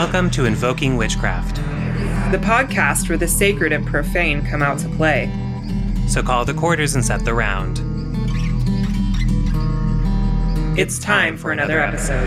[0.00, 1.56] Welcome to Invoking Witchcraft,
[2.32, 5.30] the podcast where the sacred and profane come out to play.
[6.08, 7.80] So call the quarters and set the round.
[10.78, 12.26] It's time for another episode.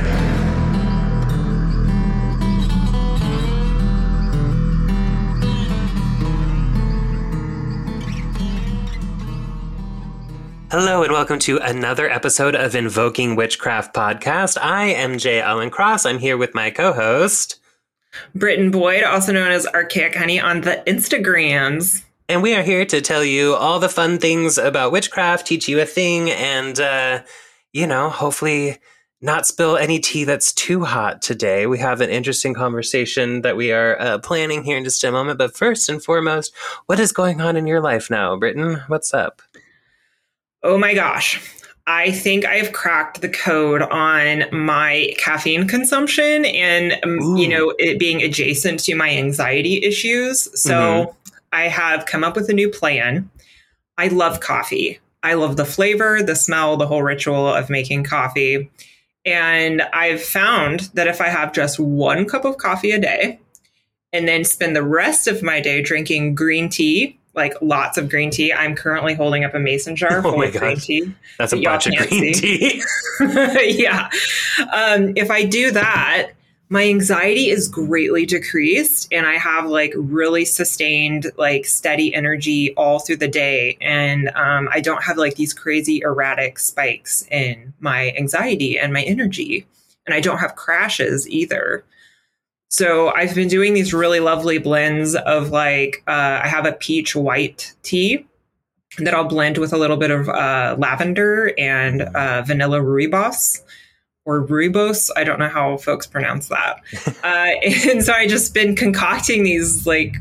[10.69, 14.59] Hello and welcome to another episode of Invoking Witchcraft podcast.
[14.61, 16.05] I am Jay Ellen Cross.
[16.05, 17.61] I'm here with my co-host
[18.35, 22.03] Britton Boyd, also known as Archaic Honey on the Instagrams.
[22.29, 25.81] And we are here to tell you all the fun things about witchcraft, teach you
[25.81, 27.23] a thing, and, uh,
[27.73, 28.79] you know, hopefully
[29.21, 31.65] not spill any tea that's too hot today.
[31.65, 35.37] We have an interesting conversation that we are uh, planning here in just a moment.
[35.37, 36.53] But first and foremost,
[36.87, 38.81] what is going on in your life now, Britton?
[38.87, 39.41] What's up?
[40.61, 41.41] Oh my gosh.
[41.85, 47.99] I think I've cracked the code on my caffeine consumption and, um, you know, it
[47.99, 50.47] being adjacent to my anxiety issues.
[50.59, 51.33] So mm-hmm.
[51.51, 53.29] I have come up with a new plan.
[53.97, 54.99] I love coffee.
[55.23, 58.71] I love the flavor, the smell, the whole ritual of making coffee.
[59.25, 63.39] And I've found that if I have just one cup of coffee a day
[64.11, 68.29] and then spend the rest of my day drinking green tea like lots of green
[68.29, 68.53] tea.
[68.53, 71.13] I'm currently holding up a mason jar full oh of green tea.
[71.37, 72.73] That's a bunch of green see.
[72.73, 72.83] tea.
[73.79, 74.09] yeah.
[74.71, 76.31] Um, if I do that,
[76.69, 82.99] my anxiety is greatly decreased and I have like really sustained, like steady energy all
[82.99, 83.77] through the day.
[83.79, 89.03] And um, I don't have like these crazy erratic spikes in my anxiety and my
[89.03, 89.67] energy.
[90.05, 91.85] And I don't have crashes either.
[92.73, 97.15] So I've been doing these really lovely blends of like uh, I have a peach
[97.15, 98.25] white tea
[98.97, 103.61] that I'll blend with a little bit of uh, lavender and uh, vanilla rooibos
[104.25, 105.11] or rooibos.
[105.15, 106.81] I don't know how folks pronounce that.
[107.23, 107.53] Uh,
[107.91, 110.15] and so I just been concocting these like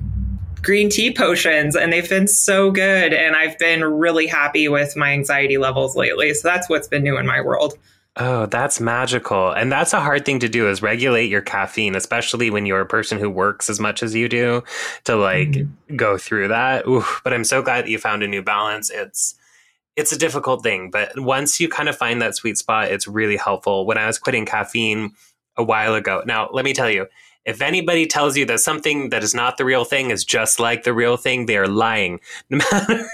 [0.63, 5.13] green tea potions and they've been so good and I've been really happy with my
[5.13, 6.33] anxiety levels lately.
[6.35, 7.79] So that's what's been new in my world.
[8.17, 9.53] Oh, that's magical.
[9.53, 12.87] And that's a hard thing to do is regulate your caffeine, especially when you're a
[12.87, 14.63] person who works as much as you do
[15.05, 15.97] to like mm-hmm.
[15.97, 16.87] go through that.
[16.87, 18.91] Ooh, but I'm so glad that you found a new balance.
[18.91, 19.35] It's
[19.95, 23.37] it's a difficult thing, but once you kind of find that sweet spot, it's really
[23.37, 23.85] helpful.
[23.87, 25.13] When I was quitting caffeine
[25.57, 26.23] a while ago.
[26.27, 27.07] Now, let me tell you,
[27.45, 30.85] if anybody tells you that something that is not the real thing is just like
[30.85, 32.21] the real thing, they are lying.
[32.51, 33.09] No matter,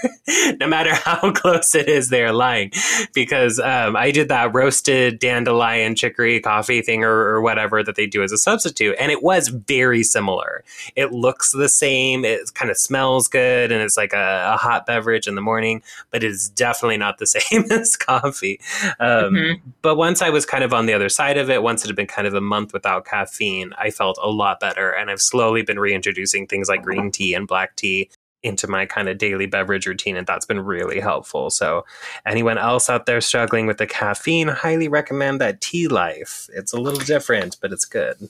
[0.59, 2.71] no matter how close it is, they are lying.
[3.13, 8.05] Because um, I did that roasted dandelion chicory coffee thing or, or, whatever that they
[8.05, 10.63] do as a substitute, and it was very similar.
[10.95, 12.25] It looks the same.
[12.25, 15.81] It kind of smells good, and it's like a, a hot beverage in the morning,
[16.11, 18.59] but it is definitely not the same as coffee.
[18.99, 19.69] Um, mm-hmm.
[19.81, 21.95] But once I was kind of on the other side of it, once it had
[21.95, 24.91] been kind of a month without caffeine, I felt a lot better.
[24.91, 28.09] And I've slowly been reintroducing things like green tea and black tea
[28.43, 31.49] into my kind of daily beverage routine and that's been really helpful.
[31.49, 31.85] So
[32.25, 36.49] anyone else out there struggling with the caffeine, highly recommend that tea life.
[36.53, 38.29] It's a little different, but it's good.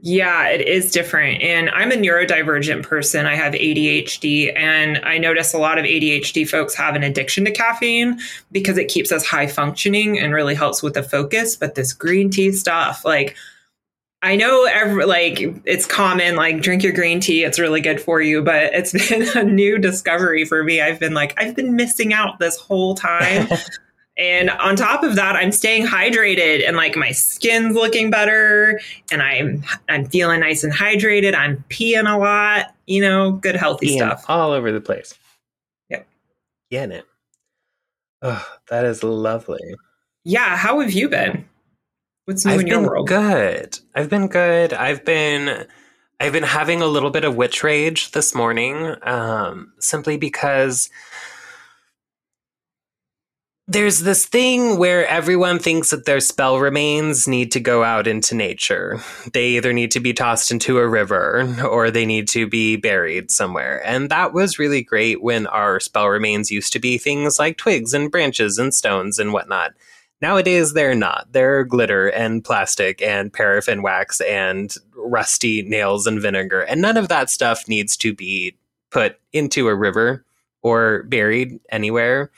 [0.00, 1.42] Yeah, it is different.
[1.42, 3.26] And I'm a neurodivergent person.
[3.26, 7.50] I have ADHD and I notice a lot of ADHD folks have an addiction to
[7.50, 8.20] caffeine
[8.52, 12.30] because it keeps us high functioning and really helps with the focus, but this green
[12.30, 13.36] tea stuff like
[14.22, 18.20] I know every, like it's common like drink your green tea it's really good for
[18.20, 20.80] you but it's been a new discovery for me.
[20.80, 23.48] I've been like I've been missing out this whole time.
[24.20, 28.80] And on top of that I'm staying hydrated and like my skin's looking better
[29.12, 31.36] and I'm I'm feeling nice and hydrated.
[31.36, 34.24] I'm peeing a lot you know good healthy peeing stuff.
[34.26, 35.14] all over the place.
[35.90, 36.08] Yep.
[36.72, 37.04] Getting it.
[38.22, 39.76] Oh that is lovely.
[40.24, 41.44] Yeah how have you been
[42.28, 43.08] What's new I've in your been world?
[43.08, 43.78] Good.
[43.94, 44.74] I've been good.
[44.74, 45.66] I've been
[46.20, 50.90] I've been having a little bit of witch rage this morning, um, simply because
[53.66, 58.34] there's this thing where everyone thinks that their spell remains need to go out into
[58.34, 59.00] nature.
[59.32, 63.30] They either need to be tossed into a river or they need to be buried
[63.30, 63.80] somewhere.
[63.86, 67.94] And that was really great when our spell remains used to be things like twigs
[67.94, 69.72] and branches and stones and whatnot.
[70.20, 71.28] Nowadays, they're not.
[71.30, 76.62] They're glitter and plastic and paraffin wax and rusty nails and vinegar.
[76.62, 78.56] And none of that stuff needs to be
[78.90, 80.24] put into a river
[80.62, 82.30] or buried anywhere.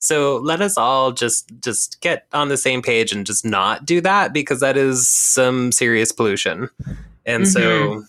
[0.00, 4.00] So let us all just just get on the same page and just not do
[4.00, 6.70] that because that is some serious pollution.
[7.26, 7.52] And mm-hmm.
[7.52, 8.04] so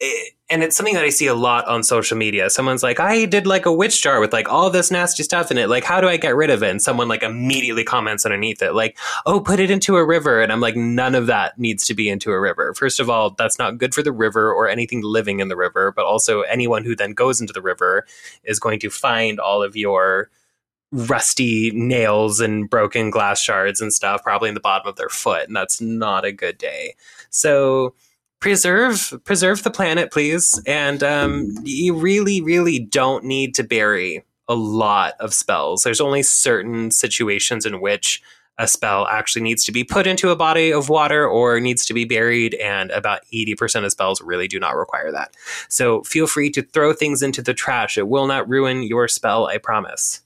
[0.00, 2.48] it, and it's something that I see a lot on social media.
[2.48, 5.58] Someone's like, I did like a witch jar with like all this nasty stuff in
[5.58, 5.68] it.
[5.68, 6.70] Like, how do I get rid of it?
[6.70, 8.96] And someone like immediately comments underneath it, like,
[9.26, 10.40] oh, put it into a river.
[10.40, 12.72] And I'm like, none of that needs to be into a river.
[12.74, 15.92] First of all, that's not good for the river or anything living in the river.
[15.92, 18.06] But also, anyone who then goes into the river
[18.44, 20.30] is going to find all of your
[20.90, 25.46] rusty nails and broken glass shards and stuff probably in the bottom of their foot.
[25.46, 26.94] And that's not a good day.
[27.28, 27.94] So,
[28.40, 30.60] preserve preserve the planet, please.
[30.66, 35.82] And um, you really, really don't need to bury a lot of spells.
[35.82, 38.22] There's only certain situations in which
[38.58, 41.94] a spell actually needs to be put into a body of water or needs to
[41.94, 45.36] be buried, and about 80% of spells really do not require that.
[45.68, 47.96] So feel free to throw things into the trash.
[47.96, 50.22] It will not ruin your spell, I promise.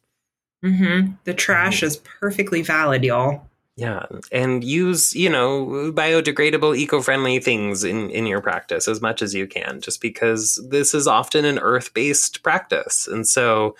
[0.65, 1.13] Mm-hmm.
[1.25, 1.87] The trash mm-hmm.
[1.87, 3.47] is perfectly valid, y'all.
[3.75, 9.35] Yeah, and use you know biodegradable, eco-friendly things in in your practice as much as
[9.35, 13.75] you can, just because this is often an earth-based practice, and so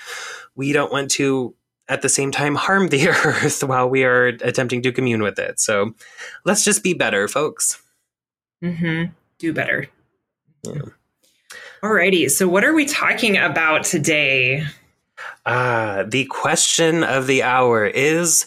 [0.55, 1.55] we don't want to
[1.89, 5.61] at the same time harm the earth while we are attempting to commune with it.
[5.61, 5.95] So
[6.47, 7.83] let's just be better, folks.
[8.63, 9.13] Mm-hmm.
[9.39, 9.89] Do better.
[10.63, 10.83] Yeah.
[11.83, 12.31] Alrighty.
[12.31, 14.65] So what are we talking about today?
[15.45, 18.47] Ah, the question of the hour is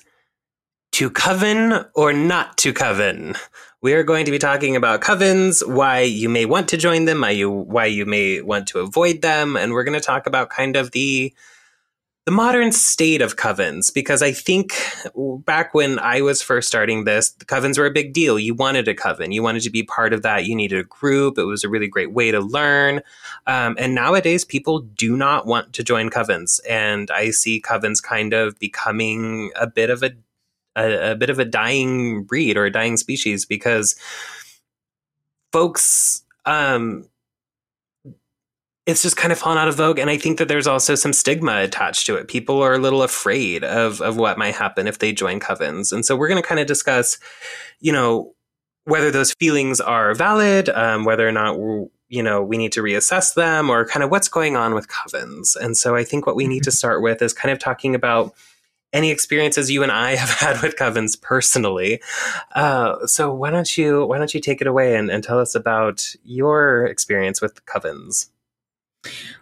[0.95, 3.35] to coven or not to coven.
[3.81, 7.19] We are going to be talking about covens, why you may want to join them,
[7.19, 10.51] why you why you may want to avoid them, and we're going to talk about
[10.51, 11.33] kind of the
[12.23, 14.73] the modern state of covens because I think
[15.45, 18.39] back when I was first starting this, the covens were a big deal.
[18.39, 20.45] You wanted a coven, you wanted to be part of that.
[20.45, 21.37] You needed a group.
[21.37, 23.01] It was a really great way to learn.
[23.47, 28.33] Um, and nowadays, people do not want to join covens, and I see covens kind
[28.33, 30.11] of becoming a bit of a
[30.75, 33.95] a, a bit of a dying breed or a dying species because
[35.51, 37.07] folks um,
[38.85, 39.99] it's just kind of fallen out of vogue.
[39.99, 42.27] And i think that there's also some stigma attached to it.
[42.27, 45.91] People are a little afraid of of what might happen if they join covens.
[45.91, 47.17] And so we're going to kind of discuss
[47.79, 48.33] you know
[48.85, 51.55] whether those feelings are valid um, whether or not
[52.07, 55.55] you know we need to reassess them or kind of what's going on with covens.
[55.55, 58.35] And so i think what we need to start with is kind of talking about
[58.93, 62.01] any experiences you and I have had with covens personally.
[62.55, 65.55] Uh, so why don't you why don't you take it away and, and tell us
[65.55, 68.29] about your experience with covens?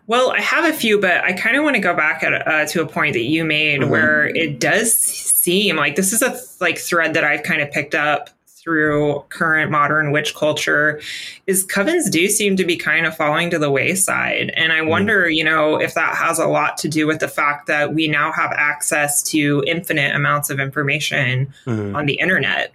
[0.07, 2.65] Well, I have a few, but I kind of want to go back at, uh,
[2.67, 3.89] to a point that you made mm-hmm.
[3.89, 7.95] where it does seem like this is a like thread that I've kind of picked
[7.95, 8.29] up
[8.63, 11.01] through current modern witch culture
[11.47, 14.51] is covens do seem to be kind of falling to the wayside.
[14.55, 14.87] And I mm.
[14.87, 18.07] wonder, you know, if that has a lot to do with the fact that we
[18.07, 21.95] now have access to infinite amounts of information mm.
[21.95, 22.73] on the internet.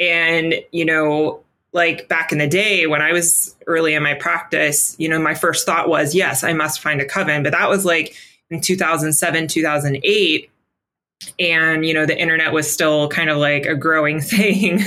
[0.00, 1.40] And, you know,
[1.72, 5.34] like back in the day when I was early in my practice, you know, my
[5.34, 7.42] first thought was, yes, I must find a coven.
[7.42, 8.16] But that was like
[8.50, 10.50] in 2007, 2008
[11.38, 14.80] and you know the internet was still kind of like a growing thing.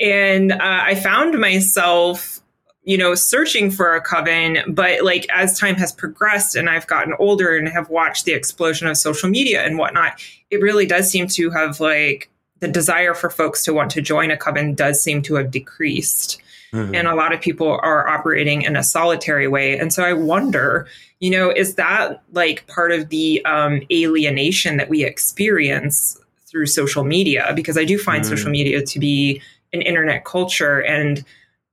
[0.00, 2.40] And uh, i found myself
[2.84, 7.14] you know searching for a coven but like as time has progressed and i've gotten
[7.18, 10.20] older and have watched the explosion of social media and whatnot
[10.50, 12.30] it really does seem to have like
[12.60, 16.40] the desire for folks to want to join a coven does seem to have decreased.
[16.72, 16.96] Mm-hmm.
[16.96, 19.78] and a lot of people are operating in a solitary way.
[19.78, 20.88] And so i wonder
[21.20, 27.04] you know is that like part of the um, alienation that we experience through social
[27.04, 28.28] media because i do find mm.
[28.28, 29.40] social media to be
[29.72, 31.24] an internet culture and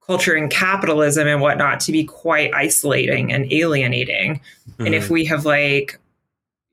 [0.06, 4.42] culture and capitalism and whatnot to be quite isolating and alienating
[4.78, 4.86] mm.
[4.86, 5.14] and if mm-hmm.
[5.14, 6.00] we have like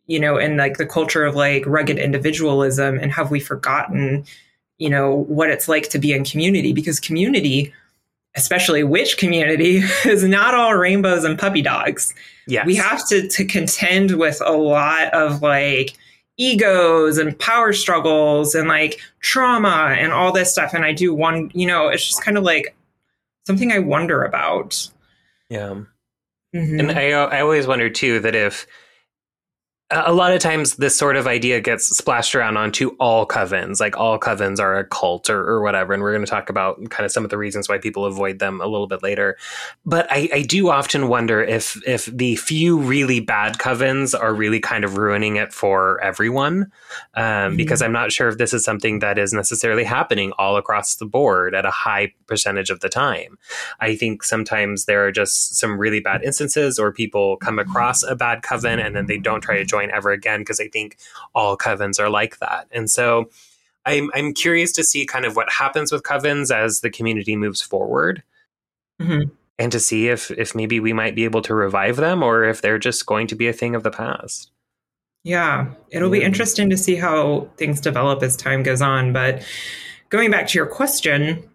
[0.07, 4.25] you know in like the culture of like rugged individualism and have we forgotten
[4.79, 7.73] you know what it's like to be in community because community
[8.37, 12.15] especially witch community is not all rainbows and puppy dogs
[12.51, 12.67] Yes.
[12.67, 15.97] We have to to contend with a lot of like
[16.37, 20.75] egos and power struggles and like trauma and all this stuff.
[20.75, 22.75] And I do one, you know, it's just kind of like
[23.47, 24.89] something I wonder about.
[25.49, 25.83] Yeah.
[26.55, 26.81] Mm-hmm.
[26.81, 28.67] And I I always wonder too that if
[29.91, 33.81] a lot of times this sort of idea gets splashed around onto all covens.
[33.81, 36.79] Like all covens are a cult or, or whatever and we're going to talk about
[36.91, 39.37] kind of some of the reasons why people avoid them a little bit later.
[39.85, 44.61] But I, I do often wonder if if the few really bad covens are really
[44.61, 46.71] kind of ruining it for everyone
[47.15, 47.57] um, mm-hmm.
[47.57, 51.07] because i'm not sure if this is something that is necessarily happening all across the
[51.07, 53.37] board at a high percentage of the time.
[53.81, 58.15] I think sometimes there are just some really bad instances or people come across a
[58.15, 60.97] bad coven and then they don't try to join join ever again because I think
[61.35, 62.69] all covens are like that.
[62.71, 63.31] And so
[63.87, 67.63] I'm I'm curious to see kind of what happens with covens as the community moves
[67.63, 68.23] forward.
[69.01, 69.31] Mm-hmm.
[69.59, 72.61] and to see if if maybe we might be able to revive them or if
[72.61, 74.51] they're just going to be a thing of the past.
[75.25, 79.15] Yeah, it'll be interesting to see how things develop as time goes on.
[79.15, 79.43] But
[80.11, 81.49] going back to your question,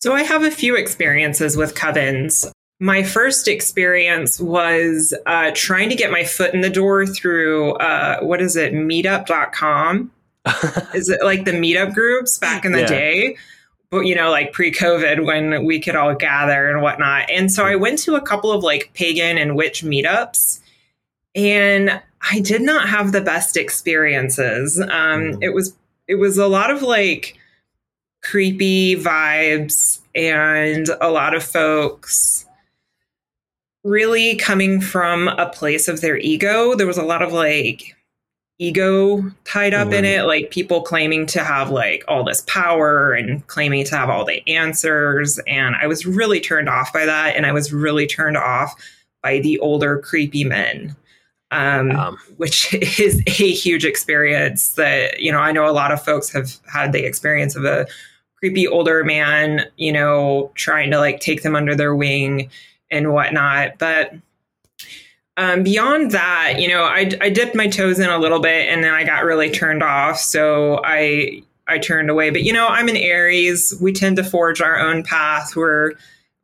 [0.00, 2.50] so I have a few experiences with covens.
[2.78, 8.20] My first experience was uh, trying to get my foot in the door through, uh,
[8.20, 10.10] what is it, meetup.com?
[10.94, 12.86] is it like the meetup groups back in the yeah.
[12.86, 13.36] day?
[13.90, 17.30] But, you know, like pre COVID when we could all gather and whatnot.
[17.30, 20.60] And so I went to a couple of like pagan and witch meetups.
[21.34, 24.80] And I did not have the best experiences.
[24.80, 25.38] Um, mm.
[25.42, 25.74] It was
[26.08, 27.38] it was a lot of like
[28.22, 32.45] creepy vibes and a lot of folks
[33.86, 36.74] really coming from a place of their ego.
[36.74, 37.94] There was a lot of like
[38.58, 43.46] ego tied up in it, like people claiming to have like all this power and
[43.46, 45.38] claiming to have all the answers.
[45.46, 47.36] And I was really turned off by that.
[47.36, 48.74] And I was really turned off
[49.22, 50.96] by the older, creepy men.
[51.52, 56.02] Um, um, which is a huge experience that, you know, I know a lot of
[56.02, 57.86] folks have had the experience of a
[58.38, 62.50] creepy older man, you know, trying to like take them under their wing
[62.90, 63.78] and whatnot.
[63.78, 64.14] But
[65.36, 68.82] um, beyond that, you know, I, I dipped my toes in a little bit and
[68.82, 70.18] then I got really turned off.
[70.18, 72.30] So I I turned away.
[72.30, 73.74] But you know, I'm an Aries.
[73.80, 75.56] We tend to forge our own path.
[75.56, 75.92] We're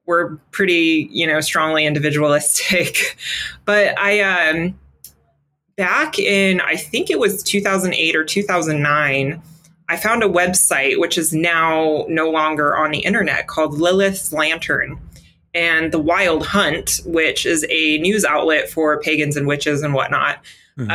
[0.05, 3.17] we're pretty, you know, strongly individualistic.
[3.65, 4.79] but I um
[5.77, 9.43] back in I think it was 2008 or 2009,
[9.89, 14.99] I found a website which is now no longer on the internet called Lilith's Lantern
[15.55, 20.39] and The Wild Hunt, which is a news outlet for pagans and witches and whatnot.
[20.79, 20.91] Mm-hmm.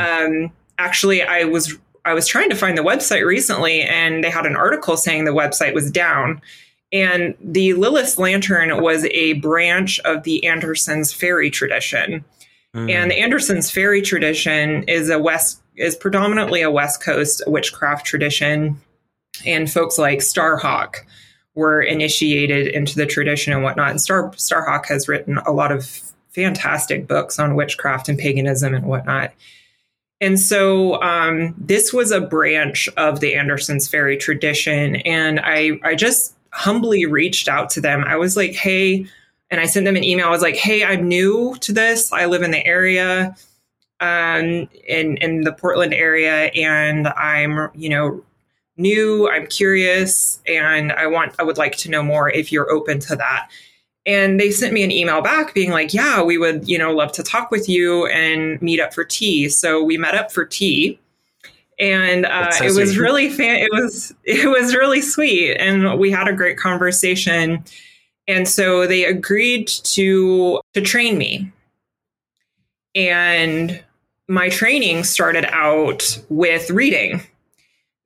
[0.45, 4.45] Um, actually, I was I was trying to find the website recently, and they had
[4.45, 6.41] an article saying the website was down.
[6.93, 12.23] And the Lilith Lantern was a branch of the Anderson's fairy tradition.
[12.73, 12.89] Mm-hmm.
[12.89, 18.81] And the Anderson's fairy tradition is a west is predominantly a West Coast witchcraft tradition,
[19.45, 20.97] and folks like Starhawk
[21.57, 23.89] were initiated into the tradition and whatnot.
[23.89, 25.85] And Star Starhawk has written a lot of
[26.29, 29.33] fantastic books on witchcraft and paganism and whatnot.
[30.21, 34.97] And so um, this was a branch of the Anderson's fairy tradition.
[34.97, 38.03] And I, I just humbly reached out to them.
[38.03, 39.07] I was like, hey,
[39.49, 40.27] and I sent them an email.
[40.27, 42.13] I was like, hey, I'm new to this.
[42.13, 43.35] I live in the area,
[43.99, 48.23] um, in, in the Portland area, and I'm, you know,
[48.77, 52.99] new, I'm curious, and I want I would like to know more if you're open
[53.01, 53.49] to that.
[54.05, 57.11] And they sent me an email back being like, "Yeah, we would, you know, love
[57.13, 60.99] to talk with you and meet up for tea." So we met up for tea.
[61.79, 62.99] And uh, so it was sweet.
[62.99, 67.63] really fan- it was it was really sweet and we had a great conversation.
[68.27, 71.51] And so they agreed to to train me.
[72.95, 73.83] And
[74.27, 77.21] my training started out with reading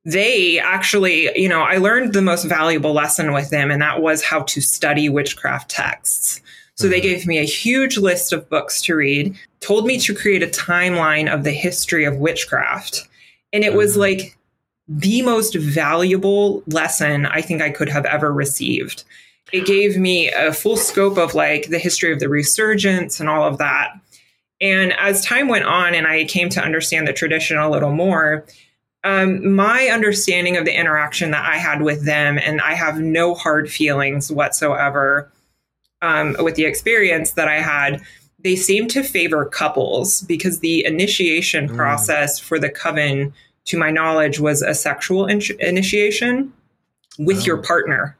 [0.04, 4.22] they actually, you know, I learned the most valuable lesson with them, and that was
[4.22, 6.40] how to study witchcraft texts.
[6.74, 7.08] So they mm-hmm.
[7.08, 11.32] gave me a huge list of books to read, told me to create a timeline
[11.32, 13.08] of the history of witchcraft.
[13.52, 14.00] And it was mm-hmm.
[14.00, 14.38] like
[14.88, 19.04] the most valuable lesson I think I could have ever received.
[19.52, 23.44] It gave me a full scope of like the history of the resurgence and all
[23.44, 23.92] of that.
[24.60, 28.46] And as time went on and I came to understand the tradition a little more,
[29.04, 33.34] um, my understanding of the interaction that I had with them, and I have no
[33.34, 35.30] hard feelings whatsoever
[36.02, 38.00] um, with the experience that I had.
[38.38, 41.76] They seem to favor couples because the initiation mm.
[41.76, 43.32] process for the coven,
[43.66, 46.52] to my knowledge, was a sexual in- initiation
[47.18, 47.44] with oh.
[47.44, 48.16] your partner,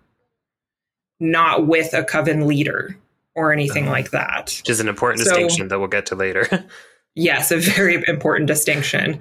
[1.20, 2.96] not with a coven leader
[3.34, 3.92] or anything oh.
[3.92, 4.54] like that.
[4.58, 6.66] Which is an important so, distinction that we'll get to later.
[7.14, 9.20] yes, a very important distinction.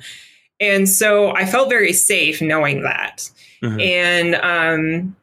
[0.62, 3.30] And so I felt very safe knowing that.
[3.62, 3.80] Mm-hmm.
[3.80, 5.16] And um,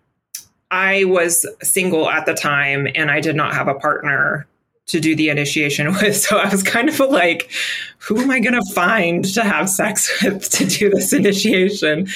[0.71, 4.47] I was single at the time and I did not have a partner
[4.89, 6.17] to do the initiation with.
[6.17, 7.51] So I was kind of like,
[7.99, 12.09] who am I going to find to have sex with to do this initiation?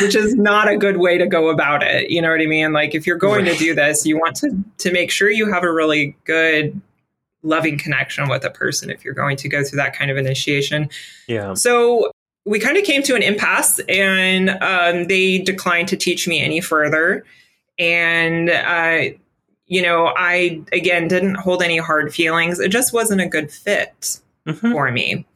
[0.00, 2.10] Which is not a good way to go about it.
[2.10, 2.72] You know what I mean?
[2.72, 5.64] Like if you're going to do this, you want to to make sure you have
[5.64, 6.80] a really good
[7.42, 10.88] loving connection with a person if you're going to go through that kind of initiation.
[11.28, 11.54] Yeah.
[11.54, 12.10] So
[12.48, 16.60] we kind of came to an impasse and um, they declined to teach me any
[16.62, 17.24] further.
[17.78, 19.14] And, uh,
[19.66, 22.58] you know, I, again, didn't hold any hard feelings.
[22.58, 24.72] It just wasn't a good fit mm-hmm.
[24.72, 25.26] for me.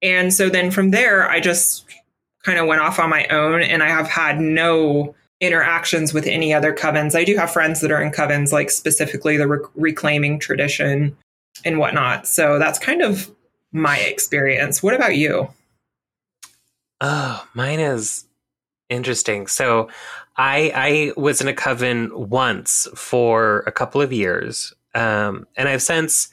[0.00, 1.84] And so then from there, I just
[2.44, 6.54] kind of went off on my own and I have had no interactions with any
[6.54, 7.14] other covens.
[7.14, 11.14] I do have friends that are in covens, like specifically the rec- reclaiming tradition
[11.62, 12.26] and whatnot.
[12.26, 13.30] So that's kind of
[13.72, 14.82] my experience.
[14.82, 15.50] What about you?
[17.06, 18.24] Oh, mine is
[18.88, 19.46] interesting.
[19.46, 19.90] So
[20.38, 24.72] I I was in a coven once for a couple of years.
[24.94, 26.30] Um, and I've since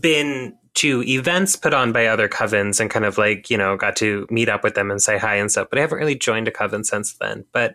[0.00, 3.96] been to events put on by other covens and kind of like, you know, got
[3.96, 6.46] to meet up with them and say hi and stuff, but I haven't really joined
[6.46, 7.44] a coven since then.
[7.50, 7.74] But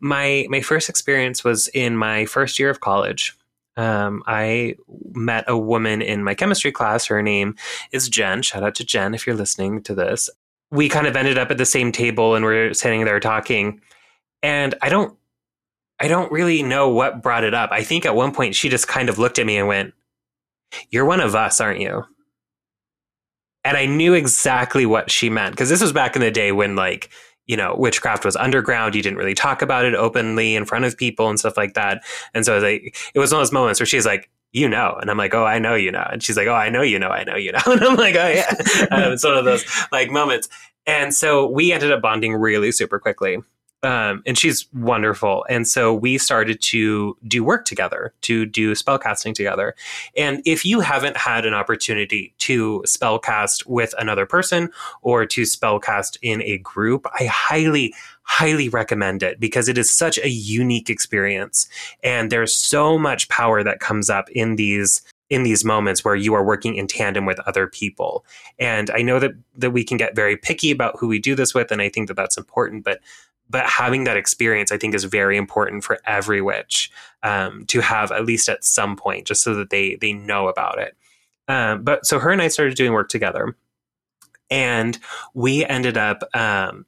[0.00, 3.36] my my first experience was in my first year of college.
[3.76, 4.74] Um, I
[5.12, 7.06] met a woman in my chemistry class.
[7.06, 7.54] Her name
[7.92, 8.42] is Jen.
[8.42, 10.28] Shout out to Jen if you're listening to this.
[10.70, 13.80] We kind of ended up at the same table and we're sitting there talking.
[14.42, 15.16] And I don't
[16.00, 17.70] I don't really know what brought it up.
[17.72, 19.94] I think at one point she just kind of looked at me and went,
[20.90, 22.04] You're one of us, aren't you?
[23.64, 26.76] And I knew exactly what she meant because this was back in the day when,
[26.76, 27.10] like,
[27.46, 28.94] you know, witchcraft was underground.
[28.94, 32.04] You didn't really talk about it openly in front of people and stuff like that.
[32.34, 34.96] And so, like, it was one of those moments where she's like, you know.
[35.00, 36.06] And I'm like, oh, I know you know.
[36.10, 37.60] And she's like, oh, I know you know, I know you know.
[37.66, 38.54] And I'm like, oh, yeah.
[38.90, 40.48] um, it's one of those like moments.
[40.86, 43.38] And so we ended up bonding really super quickly
[43.82, 45.46] um, and she's wonderful.
[45.48, 49.76] And so we started to do work together, to do spellcasting together.
[50.16, 54.70] And if you haven't had an opportunity to spellcast with another person
[55.02, 57.94] or to spellcast in a group, I highly,
[58.28, 61.66] highly recommend it because it is such a unique experience.
[62.04, 66.32] And there's so much power that comes up in these in these moments where you
[66.34, 68.24] are working in tandem with other people.
[68.58, 71.54] And I know that that we can get very picky about who we do this
[71.54, 73.00] with and I think that that's important, but
[73.50, 76.90] but having that experience, I think, is very important for every witch
[77.22, 80.78] um, to have at least at some point, just so that they they know about
[80.78, 80.96] it.
[81.48, 83.56] Um, but so her and I started doing work together,
[84.50, 84.98] and
[85.32, 86.84] we ended up, um,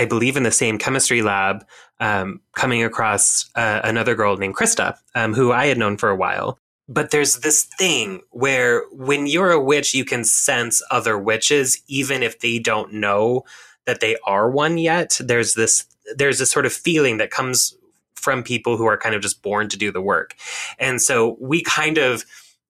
[0.00, 1.66] I believe, in the same chemistry lab,
[2.00, 6.16] um, coming across uh, another girl named Krista, um, who I had known for a
[6.16, 6.58] while.
[6.88, 12.22] But there's this thing where when you're a witch, you can sense other witches, even
[12.22, 13.44] if they don't know
[13.84, 15.18] that they are one yet.
[15.20, 15.84] There's this
[16.16, 17.76] there's a sort of feeling that comes
[18.14, 20.34] from people who are kind of just born to do the work.
[20.78, 22.24] And so we kind of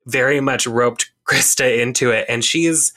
[0.07, 2.27] very much roped Krista into it.
[2.29, 2.93] And she's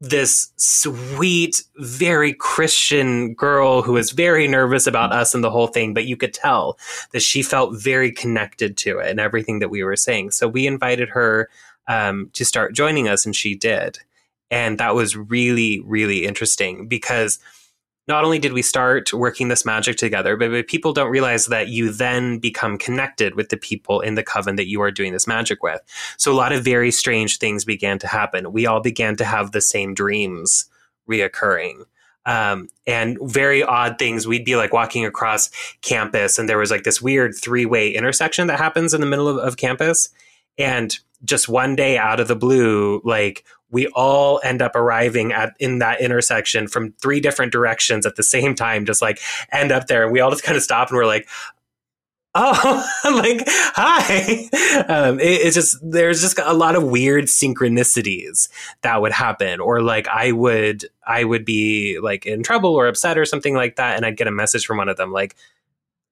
[0.00, 5.92] this sweet, very Christian girl who was very nervous about us and the whole thing,
[5.92, 6.78] but you could tell
[7.12, 10.30] that she felt very connected to it and everything that we were saying.
[10.30, 11.50] So we invited her
[11.86, 13.98] um, to start joining us, and she did.
[14.50, 17.38] And that was really, really interesting because
[18.08, 21.92] not only did we start working this magic together, but, people don't realize that you
[21.92, 25.62] then become connected with the people in the coven that you are doing this magic
[25.62, 25.80] with.
[26.16, 28.52] So a lot of very strange things began to happen.
[28.52, 30.68] We all began to have the same dreams
[31.08, 31.84] reoccurring.
[32.26, 34.26] Um, and very odd things.
[34.26, 35.48] We'd be like walking across
[35.80, 39.26] campus, and there was like this weird three way intersection that happens in the middle
[39.26, 40.10] of, of campus.
[40.58, 45.54] And just one day out of the blue, like we all end up arriving at
[45.58, 49.20] in that intersection from three different directions at the same time, just like
[49.52, 50.04] end up there.
[50.04, 51.28] And we all just kind of stop and we're like,
[52.34, 54.48] oh, like, hi.
[54.88, 58.48] Um, it, it's just, there's just a lot of weird synchronicities
[58.82, 59.60] that would happen.
[59.60, 63.76] Or like I would, I would be like in trouble or upset or something like
[63.76, 63.96] that.
[63.96, 65.36] And I'd get a message from one of them like,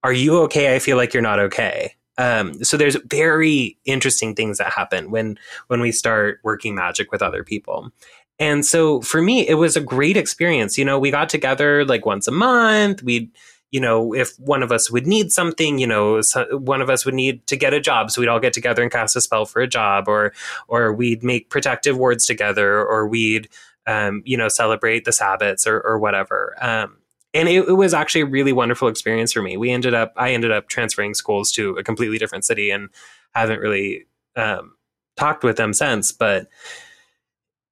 [0.03, 0.75] are you okay?
[0.75, 1.95] I feel like you're not okay.
[2.19, 7.23] Um, so there's very interesting things that happen when when we start working magic with
[7.23, 7.91] other people.
[8.37, 10.77] And so for me, it was a great experience.
[10.77, 13.03] You know, we got together like once a month.
[13.03, 13.31] We'd,
[13.71, 17.15] you know, if one of us would need something, you know, one of us would
[17.15, 19.61] need to get a job, so we'd all get together and cast a spell for
[19.61, 20.33] a job, or
[20.67, 23.47] or we'd make protective wards together, or we'd,
[23.87, 26.55] um, you know, celebrate the Sabbats or, or whatever.
[26.61, 26.98] Um,
[27.33, 29.57] and it, it, was actually a really wonderful experience for me.
[29.57, 32.89] We ended up, I ended up transferring schools to a completely different city and
[33.33, 34.75] haven't really um,
[35.15, 36.47] talked with them since, but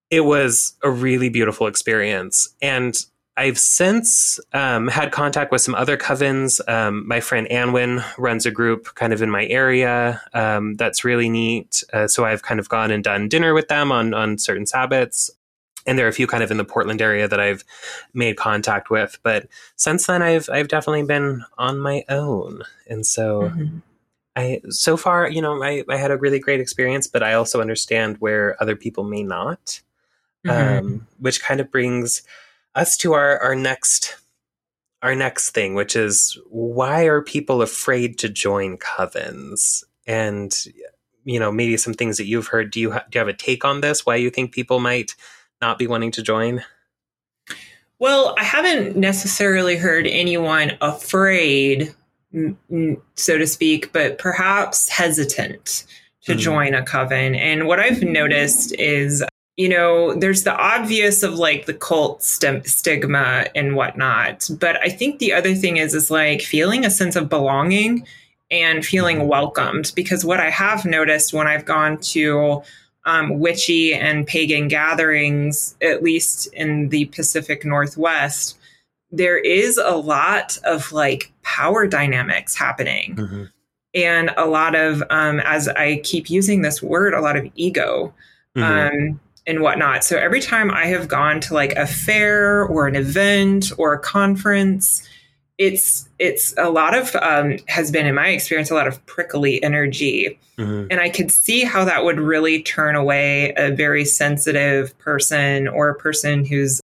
[0.10, 2.50] it was a really beautiful experience.
[2.62, 2.98] And
[3.36, 6.60] I've since um, had contact with some other covens.
[6.68, 11.30] Um, my friend Anwin runs a group kind of in my area um, that's really
[11.30, 11.84] neat.
[11.94, 15.30] Uh, so I've kind of gone and done dinner with them on on certain Sabbats
[15.88, 17.64] and there are a few kind of in the Portland area that I've
[18.14, 19.18] made contact with.
[19.24, 23.44] But since then, I've I've definitely been on my own, and so.
[23.44, 23.78] Mm-hmm.
[24.36, 27.60] I so far, you know, I, I had a really great experience, but I also
[27.60, 29.82] understand where other people may not,
[30.46, 30.78] mm-hmm.
[30.78, 32.22] um, which kind of brings
[32.76, 34.16] us to our our next
[35.02, 39.84] our next thing, which is why are people afraid to join covens?
[40.06, 40.56] And
[41.24, 42.72] you know, maybe some things that you've heard.
[42.72, 44.06] Do you ha- do you have a take on this?
[44.06, 45.16] Why you think people might
[45.62, 46.64] not be wanting to join?
[48.00, 51.94] Well, I haven't necessarily heard anyone afraid
[53.16, 55.86] so to speak, but perhaps hesitant
[56.24, 56.40] to mm-hmm.
[56.40, 57.36] join a coven.
[57.36, 59.24] And what I've noticed is,
[59.56, 64.50] you know, there's the obvious of like the cult st- stigma and whatnot.
[64.60, 68.06] But I think the other thing is, is like feeling a sense of belonging
[68.52, 69.30] and feeling mm-hmm.
[69.30, 69.92] welcomed.
[69.96, 72.62] Because what I have noticed when I've gone to
[73.08, 78.58] um, witchy and pagan gatherings, at least in the Pacific Northwest,
[79.12, 83.16] there is a lot of like power dynamics happening.
[83.16, 83.44] Mm-hmm.
[83.96, 88.14] And a lot of, um, as I keep using this word, a lot of ego
[88.56, 88.62] mm-hmm.
[88.62, 90.04] um, and whatnot.
[90.04, 94.00] So every time I have gone to like a fair or an event or a
[94.00, 95.08] conference,
[95.58, 99.62] it's it's a lot of um, has been in my experience a lot of prickly
[99.64, 100.88] energy mm-hmm.
[100.92, 105.90] and i could see how that would really turn away a very sensitive person or
[105.90, 106.80] a person who's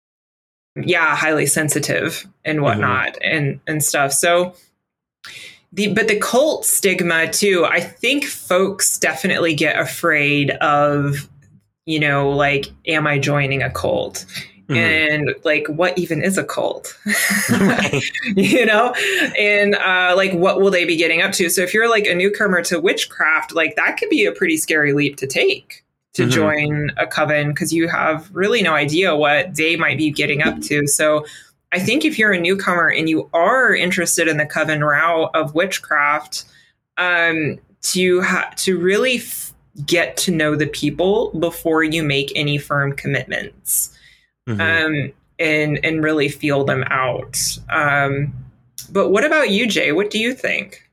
[0.76, 2.66] yeah, highly sensitive and mm-hmm.
[2.66, 3.38] whatnot mm-hmm.
[3.38, 4.14] and and stuff.
[4.14, 4.56] So
[5.72, 11.30] the but the cult stigma too, I think folks definitely get afraid of,
[11.86, 14.26] you know, like, am I joining a cult?
[14.72, 15.24] Mm-hmm.
[15.24, 16.98] And like, what even is a cult?
[18.36, 18.94] you know,
[19.38, 21.50] and uh, like, what will they be getting up to?
[21.50, 24.94] So, if you're like a newcomer to witchcraft, like that could be a pretty scary
[24.94, 26.32] leap to take to mm-hmm.
[26.32, 30.62] join a coven because you have really no idea what they might be getting up
[30.62, 30.88] to.
[30.88, 31.26] So
[31.72, 35.56] I think if you're a newcomer and you are interested in the coven route of
[35.56, 36.46] witchcraft,
[36.98, 39.54] um, to ha- to really f-
[39.86, 43.98] get to know the people before you make any firm commitments,
[44.48, 44.62] mm-hmm.
[44.62, 47.38] um, and and really feel them out.
[47.70, 48.34] Um,
[48.92, 49.92] but what about you, Jay?
[49.92, 50.90] What do you think?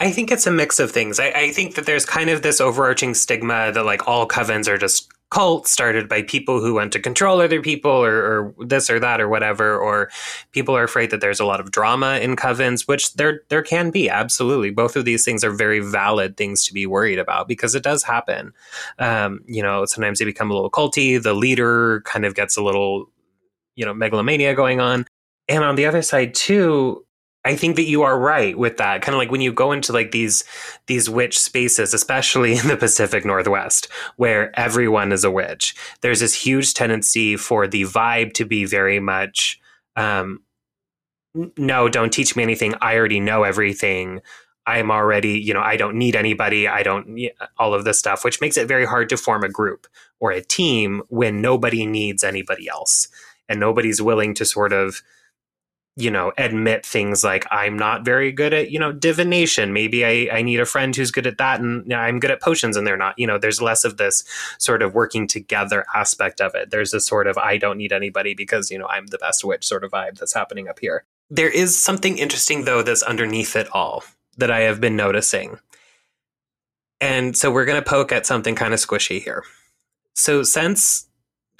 [0.00, 1.18] I think it's a mix of things.
[1.18, 4.78] I, I, think that there's kind of this overarching stigma that like all covens are
[4.78, 8.98] just cults started by people who want to control other people or, or, this or
[8.98, 10.10] that or whatever, or
[10.52, 13.90] people are afraid that there's a lot of drama in covens, which there there can
[13.90, 14.70] be absolutely.
[14.70, 18.02] Both of these things are very valid things to be worried about because it does
[18.02, 18.52] happen.
[18.98, 21.22] Um, you know, sometimes they become a little culty.
[21.22, 23.10] The leader kind of gets a little,
[23.76, 25.06] you know, megalomania going on.
[25.48, 27.04] And on the other side too,
[27.44, 29.00] I think that you are right with that.
[29.00, 30.44] Kind of like when you go into like these
[30.86, 35.74] these witch spaces, especially in the Pacific Northwest, where everyone is a witch.
[36.00, 39.60] There's this huge tendency for the vibe to be very much
[39.96, 40.40] um,
[41.56, 42.74] no, don't teach me anything.
[42.80, 44.20] I already know everything.
[44.66, 46.68] I'm already, you know, I don't need anybody.
[46.68, 49.48] I don't need all of this stuff, which makes it very hard to form a
[49.48, 49.86] group
[50.20, 53.08] or a team when nobody needs anybody else
[53.48, 55.02] and nobody's willing to sort of
[55.98, 59.72] you know, admit things like I'm not very good at, you know, divination.
[59.72, 62.76] Maybe I, I need a friend who's good at that and I'm good at potions
[62.76, 63.18] and they're not.
[63.18, 64.22] You know, there's less of this
[64.58, 66.70] sort of working together aspect of it.
[66.70, 69.66] There's this sort of I don't need anybody because, you know, I'm the best witch
[69.66, 71.04] sort of vibe that's happening up here.
[71.30, 74.04] There is something interesting though that's underneath it all
[74.36, 75.58] that I have been noticing.
[77.00, 79.42] And so we're going to poke at something kind of squishy here.
[80.14, 81.07] So since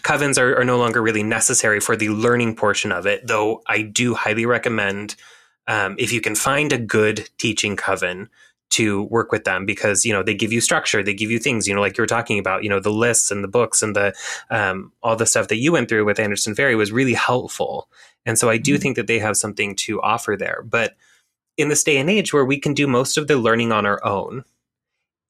[0.03, 3.83] covens are, are no longer really necessary for the learning portion of it, though I
[3.83, 5.17] do highly recommend
[5.67, 8.29] um, if you can find a good teaching coven
[8.71, 11.67] to work with them because you know they give you structure they give you things
[11.67, 13.97] you know like you were talking about you know the lists and the books and
[13.97, 14.15] the
[14.51, 17.89] um, all the stuff that you went through with anderson Feri was really helpful
[18.27, 18.83] and so i do mm-hmm.
[18.83, 20.97] think that they have something to offer there but
[21.57, 24.05] in this day and age where we can do most of the learning on our
[24.05, 24.45] own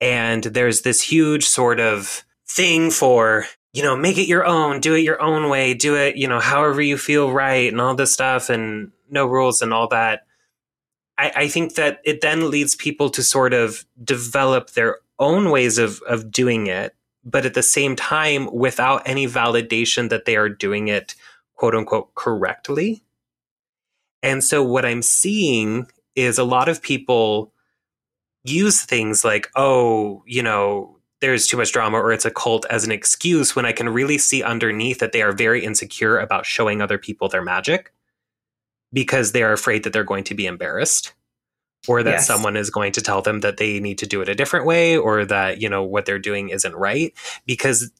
[0.01, 4.95] and there's this huge sort of thing for you know, make it your own, do
[4.95, 8.13] it your own way, do it, you know, however you feel right and all this
[8.13, 10.27] stuff and no rules and all that.
[11.19, 15.79] I, I think that it then leads people to sort of develop their own ways
[15.79, 20.49] of, of doing it, but at the same time, without any validation that they are
[20.49, 21.15] doing it
[21.55, 23.03] quote unquote correctly.
[24.23, 27.53] And so what I'm seeing is a lot of people
[28.45, 32.85] use things like, oh, you know, there's too much drama or it's a cult as
[32.85, 36.81] an excuse when I can really see underneath that they are very insecure about showing
[36.81, 37.93] other people their magic
[38.93, 41.13] because they are afraid that they're going to be embarrassed
[41.87, 42.27] or that yes.
[42.27, 44.97] someone is going to tell them that they need to do it a different way
[44.97, 47.13] or that you know what they're doing isn't right
[47.47, 47.91] because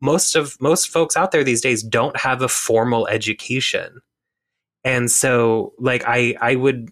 [0.00, 4.00] most of most folks out there these days don't have a formal education
[4.84, 6.90] and so like i i would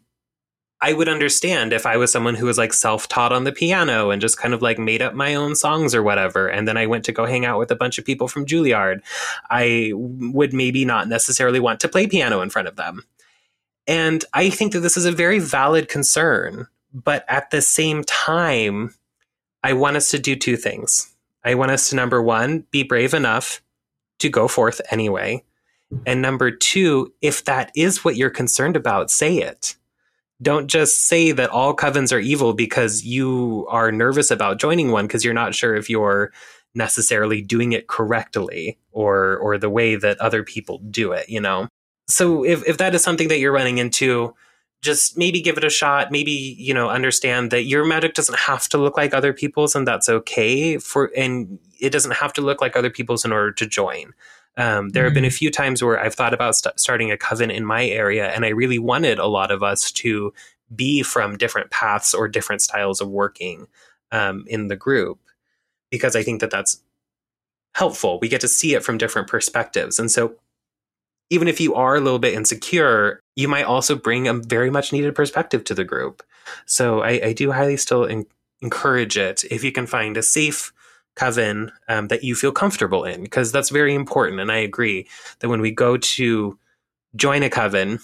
[0.80, 4.10] I would understand if I was someone who was like self taught on the piano
[4.10, 6.48] and just kind of like made up my own songs or whatever.
[6.48, 9.00] And then I went to go hang out with a bunch of people from Juilliard.
[9.50, 13.04] I would maybe not necessarily want to play piano in front of them.
[13.86, 16.66] And I think that this is a very valid concern.
[16.92, 18.94] But at the same time,
[19.62, 21.14] I want us to do two things.
[21.42, 23.62] I want us to, number one, be brave enough
[24.18, 25.44] to go forth anyway.
[26.04, 29.76] And number two, if that is what you're concerned about, say it
[30.42, 35.06] don't just say that all covens are evil because you are nervous about joining one
[35.06, 36.32] because you're not sure if you're
[36.74, 41.68] necessarily doing it correctly or or the way that other people do it you know?
[42.08, 44.34] So if, if that is something that you're running into
[44.82, 46.12] just maybe give it a shot.
[46.12, 49.86] Maybe you know understand that your magic doesn't have to look like other people's and
[49.86, 53.66] that's okay for and it doesn't have to look like other people's in order to
[53.66, 54.12] join
[54.56, 55.06] um, there mm-hmm.
[55.06, 55.36] have been a mm-hmm.
[55.36, 58.48] few times where I've thought about st- starting a coven in my area, and I
[58.48, 60.32] really wanted a lot of us to
[60.74, 63.68] be from different paths or different styles of working
[64.12, 65.20] um, in the group
[65.90, 66.80] because I think that that's
[67.74, 68.18] helpful.
[68.20, 69.98] We get to see it from different perspectives.
[69.98, 70.36] And so,
[71.28, 74.92] even if you are a little bit insecure, you might also bring a very much
[74.92, 76.22] needed perspective to the group.
[76.64, 78.08] So, I, I do highly still
[78.60, 80.72] encourage it if you can find a safe
[81.16, 84.40] coven um, that you feel comfortable in, because that's very important.
[84.40, 85.08] And I agree
[85.40, 86.58] that when we go to
[87.16, 87.98] join a coven,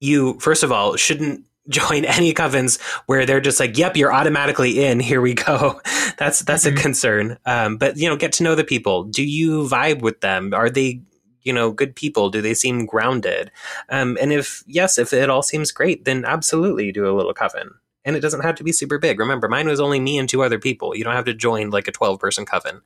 [0.00, 4.84] you, first of all, shouldn't join any covens where they're just like, "Yep, you're automatically
[4.84, 5.00] in.
[5.10, 5.80] Here we go."
[6.18, 6.76] That's that's mm-hmm.
[6.76, 7.38] a concern.
[7.46, 9.04] Um, but you know, get to know the people.
[9.04, 10.52] Do you vibe with them?
[10.54, 11.02] Are they
[11.42, 12.30] you know good people?
[12.30, 13.50] Do they seem grounded?
[13.88, 17.70] Um, and if yes, if it all seems great, then absolutely do a little coven.
[18.08, 19.18] And it doesn't have to be super big.
[19.18, 20.96] Remember, mine was only me and two other people.
[20.96, 22.80] You don't have to join like a 12 person coven.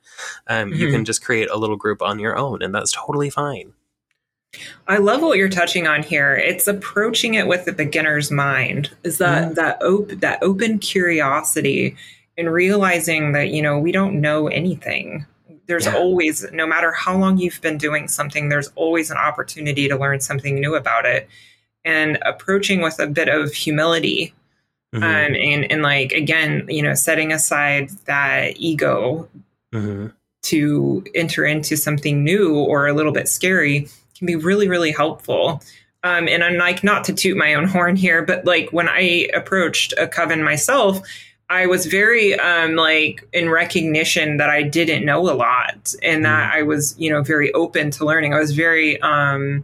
[0.47, 0.81] Um, mm-hmm.
[0.81, 3.71] You can just create a little group on your own, and that's totally fine.
[4.89, 6.35] I love what you're touching on here.
[6.35, 8.91] It's approaching it with the beginner's mind.
[9.03, 9.55] Is that mm.
[9.55, 11.95] that open that open curiosity
[12.37, 15.25] and realizing that you know we don't know anything.
[15.67, 15.95] There's yeah.
[15.95, 20.19] always, no matter how long you've been doing something, there's always an opportunity to learn
[20.19, 21.29] something new about it.
[21.85, 24.33] And approaching with a bit of humility,
[24.93, 25.03] mm-hmm.
[25.03, 29.27] um, and and like again, you know, setting aside that ego
[29.73, 30.07] mm-hmm.
[30.43, 35.61] to enter into something new or a little bit scary can be really, really helpful.
[36.03, 39.27] Um, and I'm like, not to toot my own horn here, but like when I
[39.33, 41.01] approached a coven myself,
[41.49, 46.51] I was very um, like in recognition that I didn't know a lot and that
[46.51, 46.55] mm.
[46.55, 48.33] I was, you know, very open to learning.
[48.33, 49.63] I was very um,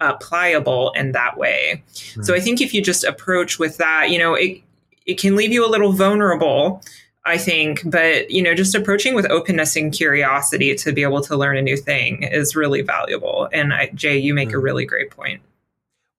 [0.00, 1.82] uh, pliable in that way.
[2.22, 4.62] So I think if you just approach with that, you know, it
[5.06, 6.82] it can leave you a little vulnerable
[7.26, 11.36] I think, but you know, just approaching with openness and curiosity to be able to
[11.36, 13.48] learn a new thing is really valuable.
[13.52, 14.54] And I, Jay, you make mm.
[14.54, 15.42] a really great point.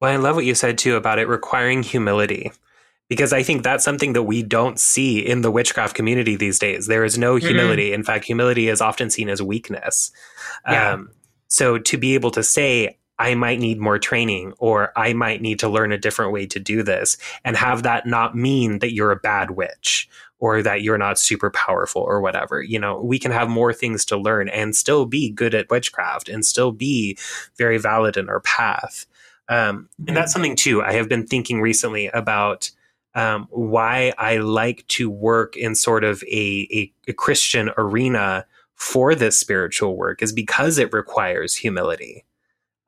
[0.02, 2.52] Well, I love what you said too about it requiring humility.
[3.10, 6.88] Because I think that's something that we don't see in the witchcraft community these days.
[6.88, 7.48] There is no mm-hmm.
[7.48, 7.86] humility.
[7.88, 8.02] Mm-hmm.
[8.02, 10.12] In fact, humility is often seen as weakness.
[10.70, 10.92] Yeah.
[10.92, 11.12] Um,
[11.48, 15.60] so to be able to say, I might need more training or I might need
[15.60, 19.12] to learn a different way to do this and have that not mean that you're
[19.12, 22.62] a bad witch or that you're not super powerful or whatever.
[22.62, 26.30] You know, we can have more things to learn and still be good at witchcraft
[26.30, 27.18] and still be
[27.58, 29.08] very valid in our path.
[29.50, 30.84] Um, and that's something too.
[30.84, 32.70] I have been thinking recently about
[33.16, 39.16] um, why I like to work in sort of a, a, a Christian arena for
[39.16, 42.26] this spiritual work is because it requires humility.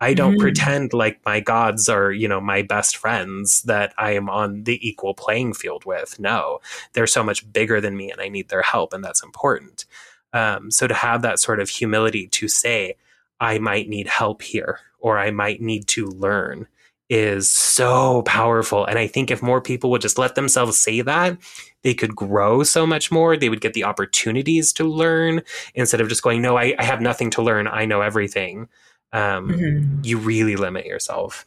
[0.02, 0.40] I don't mm.
[0.40, 4.88] pretend like my gods are, you know, my best friends that I am on the
[4.88, 6.20] equal playing field with.
[6.20, 6.60] No,
[6.94, 9.86] they're so much bigger than me and I need their help, and that's important.
[10.32, 12.96] Um, so to have that sort of humility to say,
[13.40, 16.68] I might need help here or I might need to learn
[17.10, 18.86] is so powerful.
[18.86, 21.38] And I think if more people would just let themselves say that,
[21.82, 23.36] they could grow so much more.
[23.36, 25.42] They would get the opportunities to learn
[25.74, 27.68] instead of just going, No, I, I have nothing to learn.
[27.68, 28.68] I know everything
[29.14, 30.02] um, mm-hmm.
[30.04, 31.46] you really limit yourself.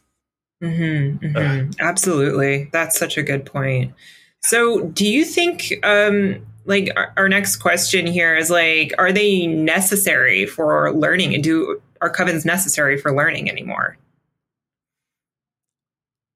[0.61, 1.71] Mm-hmm, mm-hmm.
[1.79, 2.69] Absolutely.
[2.71, 3.93] That's such a good point.
[4.41, 9.47] So, do you think, um, like, our, our, next question here is like, are they
[9.47, 11.33] necessary for learning?
[11.33, 13.97] And do are covens necessary for learning anymore?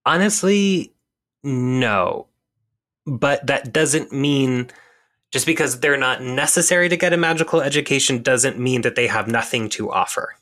[0.06, 0.94] Honestly,
[1.44, 2.28] no.
[3.06, 4.70] But that doesn't mean
[5.32, 9.28] just because they're not necessary to get a magical education doesn't mean that they have
[9.28, 10.36] nothing to offer.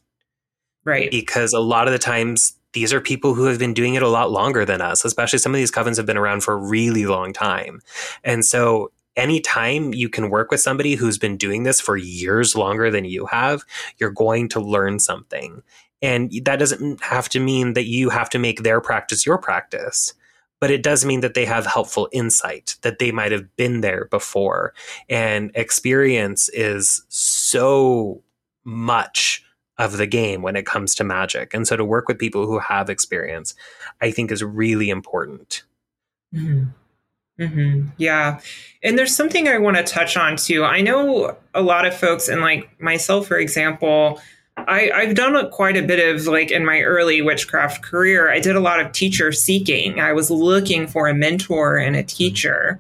[0.86, 1.10] Right.
[1.12, 4.08] Because a lot of the times these are people who have been doing it a
[4.08, 7.06] lot longer than us, especially some of these covens have been around for a really
[7.06, 7.82] long time.
[8.24, 12.92] And so anytime you can work with somebody who's been doing this for years longer
[12.92, 13.64] than you have,
[13.98, 15.64] you're going to learn something.
[16.02, 20.14] And that doesn't have to mean that you have to make their practice your practice,
[20.60, 24.06] but it does mean that they have helpful insight, that they might have been there
[24.12, 24.74] before.
[25.10, 28.22] And experience is so
[28.66, 29.44] much
[29.78, 31.54] of the game when it comes to magic.
[31.54, 33.56] And so to work with people who have experience,
[34.02, 35.64] I think is really important.
[36.34, 36.70] Mm-hmm.
[37.40, 37.90] Mm-hmm.
[37.98, 38.40] Yeah.
[38.82, 40.64] And there's something I want to touch on too.
[40.64, 44.22] I know a lot of folks, and like myself, for example,
[44.58, 48.32] I, I've done a, quite a bit of like in my early witchcraft career.
[48.32, 50.00] I did a lot of teacher seeking.
[50.00, 52.80] I was looking for a mentor and a teacher.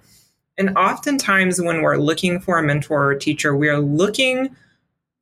[0.57, 4.55] And oftentimes, when we're looking for a mentor or teacher, we are looking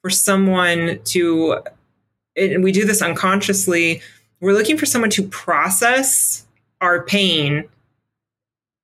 [0.03, 1.63] for someone to,
[2.35, 4.01] and we do this unconsciously,
[4.41, 6.45] we're looking for someone to process
[6.81, 7.63] our pain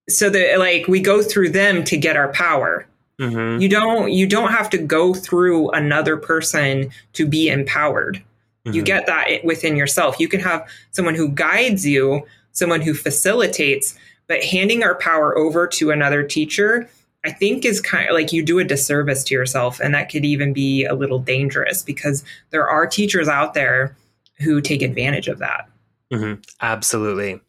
[0.10, 2.88] so that like we go through them to get our power.
[3.20, 3.62] Mm-hmm.
[3.62, 8.24] You don't you don't have to go through another person to be empowered.
[8.66, 8.72] Mm-hmm.
[8.72, 10.22] You get that within yourself.
[10.22, 15.68] You can have someone who guides you, someone who facilitates, but handing our power over
[15.68, 16.90] to another teacher
[17.26, 20.24] I think is kind of like you do a disservice to yourself and that could
[20.24, 23.96] even be a little dangerous because there are teachers out there
[24.38, 25.68] who take advantage of that.
[26.14, 26.42] Mm-hmm.
[26.62, 27.42] Absolutely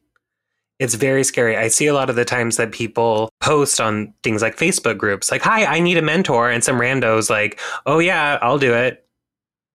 [0.81, 1.59] it's very scary.
[1.59, 5.31] I see a lot of the times that people post on things like Facebook groups,
[5.31, 6.51] like, hi, I need a mentor.
[6.51, 9.07] And some randos like, oh, yeah, I'll do it.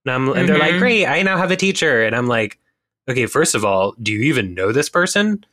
[0.06, 0.38] And, mm-hmm.
[0.38, 0.80] and they're like, mm-hmm.
[0.80, 2.04] great, I now have a teacher.
[2.04, 2.60] And I'm like,
[3.08, 5.46] okay, first of all, do you even know this person?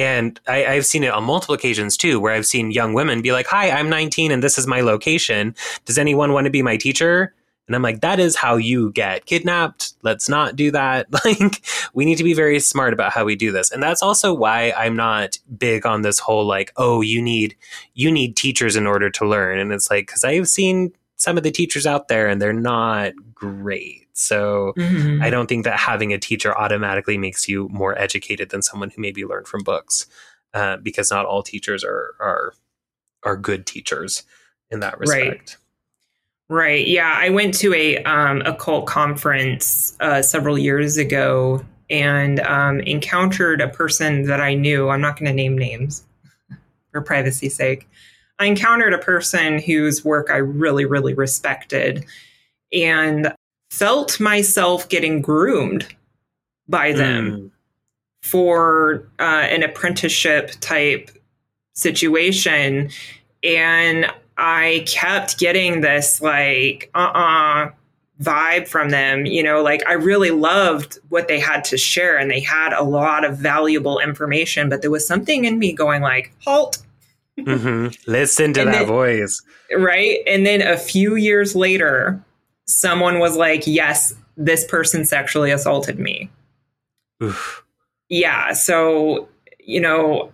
[0.00, 3.32] And I, have seen it on multiple occasions too, where I've seen young women be
[3.32, 5.54] like, hi, I'm 19 and this is my location.
[5.84, 7.34] Does anyone want to be my teacher?
[7.66, 9.92] And I'm like, that is how you get kidnapped.
[10.02, 11.06] Let's not do that.
[11.24, 13.70] Like, we need to be very smart about how we do this.
[13.70, 17.54] And that's also why I'm not big on this whole like, oh, you need
[17.92, 19.58] you need teachers in order to learn.
[19.58, 23.12] And it's like, because I've seen some of the teachers out there and they're not
[23.34, 23.99] great.
[24.12, 25.22] So mm-hmm.
[25.22, 29.00] I don't think that having a teacher automatically makes you more educated than someone who
[29.00, 30.06] maybe learned from books,
[30.54, 32.54] uh, because not all teachers are are
[33.22, 34.24] are good teachers
[34.70, 35.28] in that respect.
[35.28, 35.56] Right.
[36.50, 36.88] Right.
[36.88, 43.60] Yeah, I went to a um, occult conference uh, several years ago and um, encountered
[43.60, 44.88] a person that I knew.
[44.88, 46.04] I'm not going to name names
[46.90, 47.88] for privacy's sake.
[48.40, 52.04] I encountered a person whose work I really, really respected,
[52.72, 53.32] and
[53.70, 55.86] felt myself getting groomed
[56.68, 57.50] by them mm.
[58.22, 61.10] for uh, an apprenticeship type
[61.74, 62.90] situation.
[63.42, 64.06] And
[64.36, 67.70] I kept getting this like, uh uh-uh, uh
[68.20, 69.24] vibe from them.
[69.24, 72.82] You know, like I really loved what they had to share and they had a
[72.82, 76.82] lot of valuable information, but there was something in me going like, halt.
[77.38, 78.10] Mm-hmm.
[78.10, 79.40] Listen to that then, voice.
[79.74, 80.18] Right.
[80.26, 82.22] And then a few years later,
[82.70, 86.30] someone was like, yes, this person sexually assaulted me.
[87.22, 87.64] Oof.
[88.08, 88.52] Yeah.
[88.52, 89.28] So,
[89.58, 90.32] you know,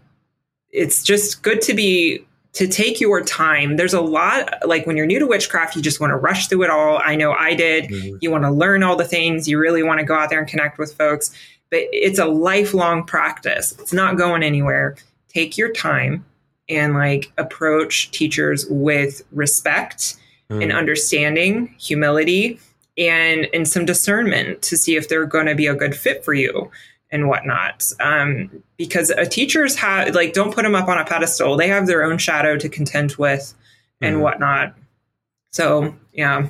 [0.71, 3.77] it's just good to be to take your time.
[3.77, 6.65] There's a lot, like when you're new to witchcraft, you just want to rush through
[6.65, 7.01] it all.
[7.05, 7.85] I know I did.
[7.85, 8.17] Mm-hmm.
[8.21, 9.49] You want to learn all the things.
[9.49, 11.31] You really want to go out there and connect with folks,
[11.71, 13.73] but it's a lifelong practice.
[13.79, 14.97] It's not going anywhere.
[15.29, 16.25] Take your time
[16.69, 20.17] and like approach teachers with respect
[20.51, 20.63] mm-hmm.
[20.63, 22.59] and understanding, humility,
[22.99, 26.35] and and some discernment to see if they're going to be a good fit for
[26.35, 26.71] you
[27.11, 27.91] and whatnot.
[28.01, 31.57] Um, because a teachers have like don't put them up on a pedestal.
[31.57, 33.55] They have their own shadow to contend with
[34.01, 34.21] and mm.
[34.21, 34.75] whatnot.
[35.53, 36.49] So yeah.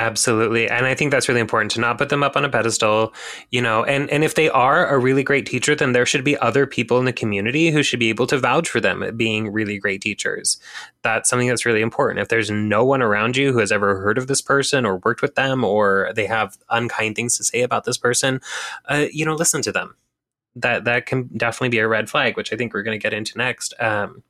[0.00, 0.66] Absolutely.
[0.66, 3.12] And I think that's really important to not put them up on a pedestal,
[3.50, 6.38] you know, and, and if they are a really great teacher, then there should be
[6.38, 9.76] other people in the community who should be able to vouch for them being really
[9.76, 10.58] great teachers.
[11.02, 12.18] That's something that's really important.
[12.18, 15.20] If there's no one around you who has ever heard of this person or worked
[15.20, 18.40] with them or they have unkind things to say about this person,
[18.88, 19.96] uh, you know, listen to them.
[20.56, 23.12] That that can definitely be a red flag, which I think we're going to get
[23.12, 23.74] into next.
[23.78, 24.22] Um,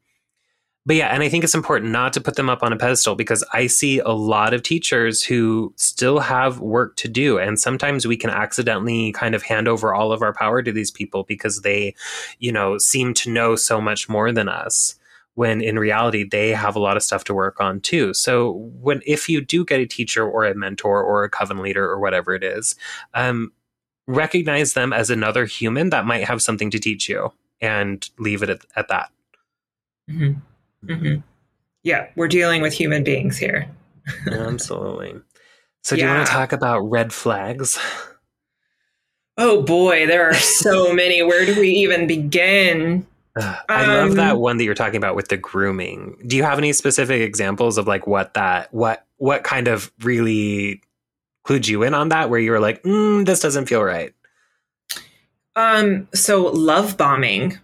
[0.87, 3.14] but yeah, and I think it's important not to put them up on a pedestal
[3.14, 7.38] because I see a lot of teachers who still have work to do.
[7.38, 10.90] And sometimes we can accidentally kind of hand over all of our power to these
[10.90, 11.95] people because they,
[12.38, 14.95] you know, seem to know so much more than us
[15.35, 18.14] when in reality they have a lot of stuff to work on too.
[18.14, 21.85] So when if you do get a teacher or a mentor or a coven leader
[21.85, 22.75] or whatever it is,
[23.12, 23.53] um,
[24.07, 28.49] recognize them as another human that might have something to teach you and leave it
[28.49, 29.11] at, at that.
[30.11, 30.40] Mm-hmm.
[30.85, 31.21] Mm-hmm.
[31.83, 33.69] Yeah, we're dealing with human beings here.
[34.31, 35.14] Absolutely.
[35.83, 36.09] So, do yeah.
[36.09, 37.79] you want to talk about red flags?
[39.38, 41.23] Oh boy, there are so many.
[41.23, 43.07] Where do we even begin?
[43.37, 46.16] Uh, I um, love that one that you're talking about with the grooming.
[46.27, 50.83] Do you have any specific examples of like what that what what kind of really
[51.46, 54.13] clued you in on that where you were like, mm, this doesn't feel right?
[55.57, 57.59] Um, so love bombing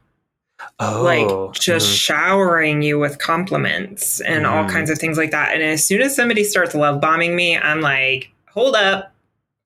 [0.79, 1.95] Oh, like just mm-hmm.
[1.95, 4.51] showering you with compliments and mm.
[4.51, 5.55] all kinds of things like that.
[5.55, 9.13] And as soon as somebody starts love bombing me, I'm like, hold up,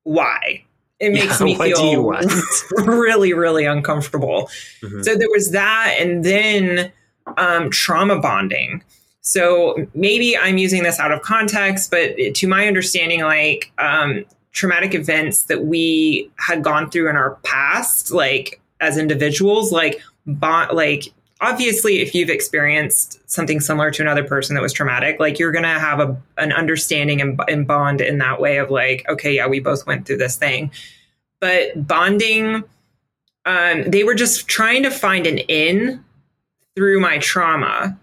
[0.03, 0.64] why?
[0.99, 2.12] It makes yeah, me feel
[2.76, 4.51] really, really uncomfortable.
[4.82, 5.03] Mm-hmm.
[5.03, 5.97] So there was that.
[5.99, 6.93] And then
[7.36, 8.82] um, trauma bonding.
[9.22, 14.95] So maybe I'm using this out of context, but to my understanding, like um, traumatic
[14.95, 21.12] events that we had gone through in our past, like as individuals, like bond, like
[21.41, 25.79] obviously if you've experienced something similar to another person that was traumatic like you're gonna
[25.79, 29.61] have a, an understanding and, and bond in that way of like okay yeah we
[29.61, 30.71] both went through this thing
[31.41, 32.62] but bonding
[33.47, 36.05] um, they were just trying to find an in
[36.77, 37.99] through my trauma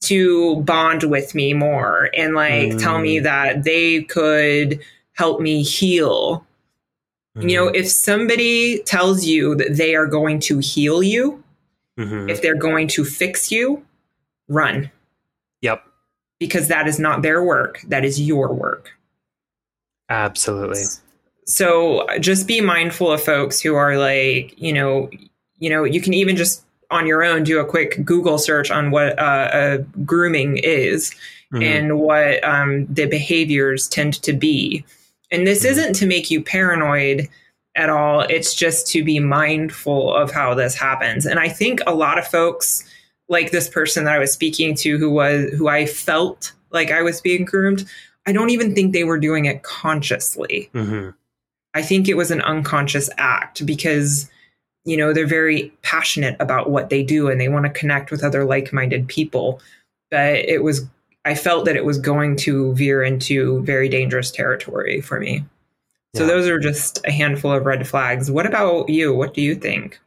[0.00, 2.80] to bond with me more and like mm.
[2.80, 3.22] tell me mm.
[3.22, 4.80] that they could
[5.12, 6.44] help me heal
[7.38, 7.50] mm.
[7.50, 7.74] you know mm.
[7.74, 11.42] if somebody tells you that they are going to heal you
[11.98, 12.30] Mm-hmm.
[12.30, 13.84] If they're going to fix you,
[14.48, 14.90] run.
[15.62, 15.84] Yep.
[16.38, 18.92] Because that is not their work, that is your work.
[20.08, 20.84] Absolutely.
[21.46, 25.10] So just be mindful of folks who are like, you know,
[25.58, 28.90] you know, you can even just on your own do a quick Google search on
[28.90, 31.10] what uh, grooming is
[31.52, 31.62] mm-hmm.
[31.62, 34.84] and what um, the behaviors tend to be.
[35.30, 35.78] And this mm-hmm.
[35.78, 37.28] isn't to make you paranoid
[37.76, 38.20] at all.
[38.20, 41.26] It's just to be mindful of how this happens.
[41.26, 42.84] And I think a lot of folks,
[43.28, 47.02] like this person that I was speaking to, who was who I felt like I
[47.02, 47.84] was being groomed,
[48.26, 50.70] I don't even think they were doing it consciously.
[50.74, 51.10] Mm-hmm.
[51.74, 54.28] I think it was an unconscious act because
[54.84, 58.24] you know they're very passionate about what they do and they want to connect with
[58.24, 59.60] other like-minded people
[60.10, 60.86] but it was
[61.28, 65.44] i felt that it was going to veer into very dangerous territory for me
[66.14, 66.30] so yeah.
[66.30, 68.30] those are just a handful of red flags.
[68.30, 69.14] What about you?
[69.14, 70.00] What do you think?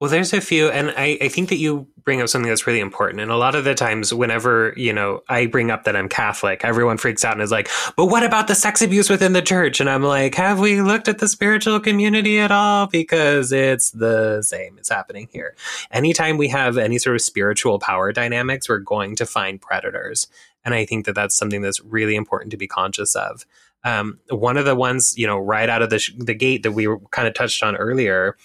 [0.00, 2.78] Well, there's a few, and I, I think that you bring up something that's really
[2.78, 3.20] important.
[3.20, 6.64] And a lot of the times, whenever, you know, I bring up that I'm Catholic,
[6.64, 9.80] everyone freaks out and is like, but what about the sex abuse within the church?
[9.80, 12.86] And I'm like, have we looked at the spiritual community at all?
[12.86, 14.78] Because it's the same.
[14.78, 15.56] It's happening here.
[15.90, 20.28] Anytime we have any sort of spiritual power dynamics, we're going to find predators.
[20.64, 23.44] And I think that that's something that's really important to be conscious of.
[23.82, 26.72] Um, one of the ones, you know, right out of the, sh- the gate that
[26.72, 28.36] we kind of touched on earlier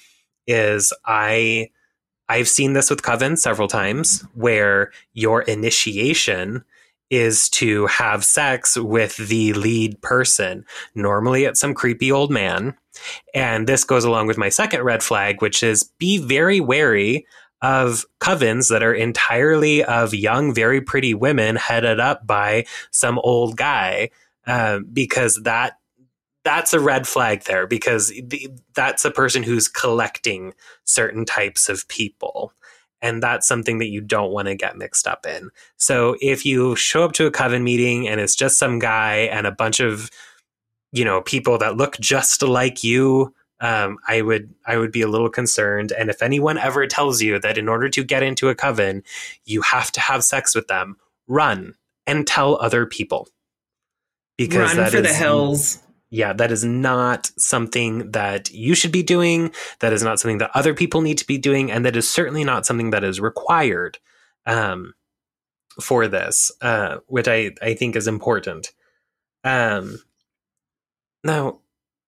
[0.47, 1.69] is I
[2.29, 6.63] I've seen this with coven several times where your initiation
[7.09, 10.65] is to have sex with the lead person.
[10.95, 12.75] Normally it's some creepy old man.
[13.35, 17.27] And this goes along with my second red flag, which is be very wary
[17.61, 23.57] of covens that are entirely of young, very pretty women headed up by some old
[23.57, 24.09] guy
[24.47, 25.77] um, because that
[26.43, 31.87] that's a red flag there because the, that's a person who's collecting certain types of
[31.87, 32.53] people
[33.01, 36.75] and that's something that you don't want to get mixed up in so if you
[36.75, 40.09] show up to a coven meeting and it's just some guy and a bunch of
[40.91, 45.07] you know people that look just like you um, I would I would be a
[45.07, 45.93] little concerned.
[45.93, 49.03] And if anyone ever tells you that in order to get into a coven,
[49.45, 51.75] you have to have sex with them, run
[52.05, 53.29] and tell other people
[54.37, 55.79] because Run for is, the hills.
[56.13, 59.51] Yeah, that is not something that you should be doing.
[59.79, 62.43] That is not something that other people need to be doing, and that is certainly
[62.43, 63.97] not something that is required
[64.45, 64.93] um,
[65.81, 68.73] for this, uh, which I I think is important.
[69.43, 70.03] Um,
[71.23, 71.61] now,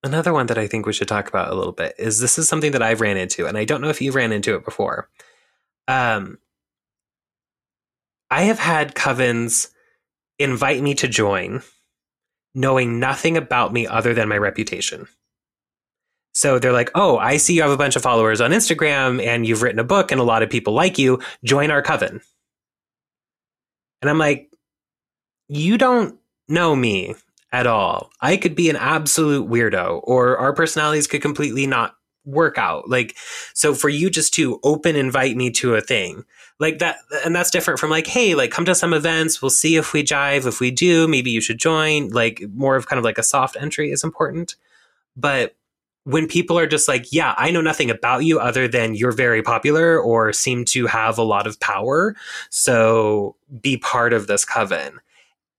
[0.04, 2.48] another one that I think we should talk about a little bit is this is
[2.48, 5.10] something that I've ran into, and I don't know if you ran into it before.
[5.88, 6.38] Um,
[8.30, 9.70] I have had covens
[10.38, 11.64] invite me to join
[12.56, 15.08] knowing nothing about me other than my reputation.
[16.34, 19.46] So they're like, oh, I see you have a bunch of followers on Instagram and
[19.46, 21.22] you've written a book and a lot of people like you.
[21.44, 22.22] Join our coven.
[24.02, 24.52] And I'm like,
[25.48, 27.16] you don't know me
[27.52, 28.12] at all.
[28.20, 31.96] I could be an absolute weirdo or our personalities could completely not
[32.26, 32.90] work out.
[32.90, 33.16] Like,
[33.54, 36.26] so for you just to open invite me to a thing
[36.60, 39.42] like that, and that's different from like, hey, like come to some events.
[39.42, 40.46] We'll see if we jive.
[40.46, 42.10] If we do, maybe you should join.
[42.10, 44.56] Like more of kind of like a soft entry is important.
[45.16, 45.56] But
[46.06, 49.42] when people are just like, yeah, I know nothing about you other than you're very
[49.42, 52.16] popular or seem to have a lot of power.
[52.52, 55.00] So be part of this coven.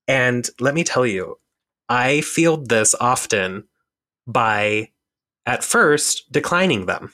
[0.07, 1.39] And let me tell you,
[1.89, 3.65] I field this often
[4.27, 4.91] by
[5.47, 7.13] at first declining them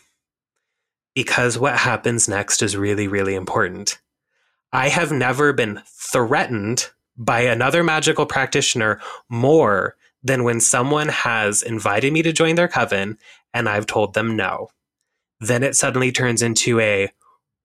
[1.14, 4.00] because what happens next is really, really important.
[4.72, 12.12] I have never been threatened by another magical practitioner more than when someone has invited
[12.12, 13.18] me to join their coven
[13.52, 14.68] and I've told them no.
[15.40, 17.10] Then it suddenly turns into a,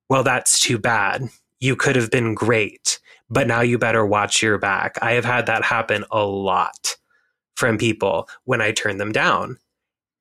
[0.10, 1.30] well, that's too bad.
[1.60, 3.00] You could have been great,
[3.30, 4.98] but now you better watch your back.
[5.02, 6.98] I have had that happen a lot
[7.56, 9.58] from people when I turn them down.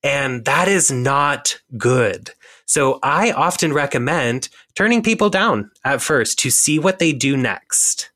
[0.07, 2.31] And that is not good.
[2.65, 8.11] So I often recommend turning people down at first to see what they do next.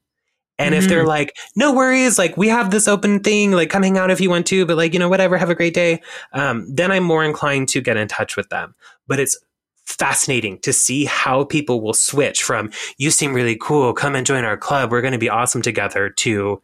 [0.57, 0.85] And mm-hmm.
[0.85, 4.11] if they're like, no worries, like we have this open thing, like come hang out
[4.11, 6.01] if you want to, but like, you know, whatever, have a great day.
[6.33, 8.75] Um, then I'm more inclined to get in touch with them.
[9.09, 9.39] But it's
[9.87, 14.45] fascinating to see how people will switch from, you seem really cool, come and join
[14.45, 16.63] our club, we're going to be awesome together, to,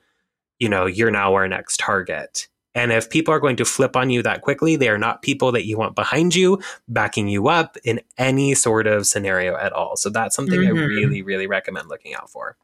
[0.60, 2.46] you know, you're now our next target.
[2.76, 5.50] And if people are going to flip on you that quickly, they are not people
[5.52, 9.96] that you want behind you, backing you up in any sort of scenario at all.
[9.96, 10.76] So that's something mm-hmm.
[10.76, 12.58] I really, really recommend looking out for.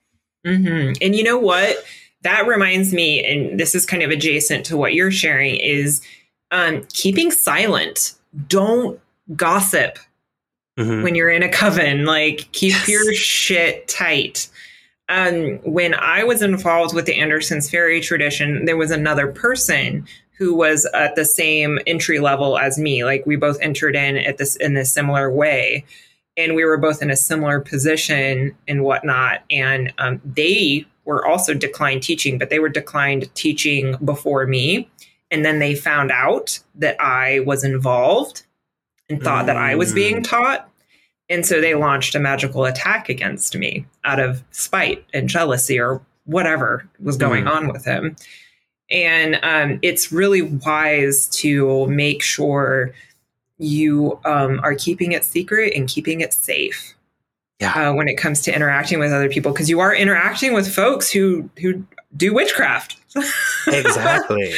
[0.46, 0.92] Mm-hmm.
[1.00, 1.82] And you know what?
[2.20, 6.02] That reminds me, and this is kind of adjacent to what you're sharing, is
[6.50, 8.12] um, keeping silent.
[8.48, 9.00] Don't
[9.34, 9.98] gossip
[10.78, 11.02] mm-hmm.
[11.02, 12.04] when you're in a coven.
[12.04, 12.88] Like, keep yes.
[12.88, 14.48] your shit tight.
[15.12, 20.06] Um, when I was involved with the Anderson's Feri tradition, there was another person
[20.38, 23.04] who was at the same entry level as me.
[23.04, 25.84] Like we both entered in at this in a similar way,
[26.38, 29.42] and we were both in a similar position and whatnot.
[29.50, 34.88] And um, they were also declined teaching, but they were declined teaching before me.
[35.30, 38.44] And then they found out that I was involved
[39.10, 39.46] and thought mm.
[39.48, 40.24] that I was being mm.
[40.28, 40.70] taught.
[41.32, 46.02] And so they launched a magical attack against me out of spite and jealousy or
[46.26, 47.50] whatever was going mm.
[47.50, 48.16] on with him.
[48.90, 52.92] And um, it's really wise to make sure
[53.56, 56.94] you um, are keeping it secret and keeping it safe.
[57.60, 57.90] Yeah.
[57.90, 61.10] Uh, when it comes to interacting with other people, because you are interacting with folks
[61.10, 62.96] who who do witchcraft.
[63.68, 64.52] exactly.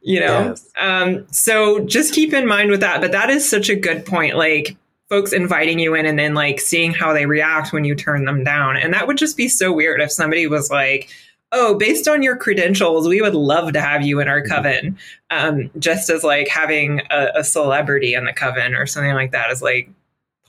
[0.00, 0.70] you know, yes.
[0.80, 3.02] um, so just keep in mind with that.
[3.02, 4.36] But that is such a good point.
[4.36, 4.74] Like
[5.14, 8.42] folks inviting you in and then like seeing how they react when you turn them
[8.42, 8.76] down.
[8.76, 11.08] And that would just be so weird if somebody was like,
[11.52, 14.52] oh, based on your credentials, we would love to have you in our mm-hmm.
[14.52, 14.98] coven.
[15.30, 19.52] Um, just as like having a, a, celebrity in the coven or something like that
[19.52, 19.88] is like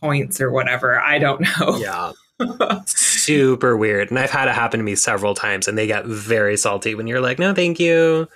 [0.01, 0.99] points or whatever.
[0.99, 1.77] I don't know.
[1.77, 2.13] Yeah.
[2.87, 4.09] Super weird.
[4.09, 7.05] And I've had it happen to me several times and they get very salty when
[7.05, 8.27] you're like, no, thank you.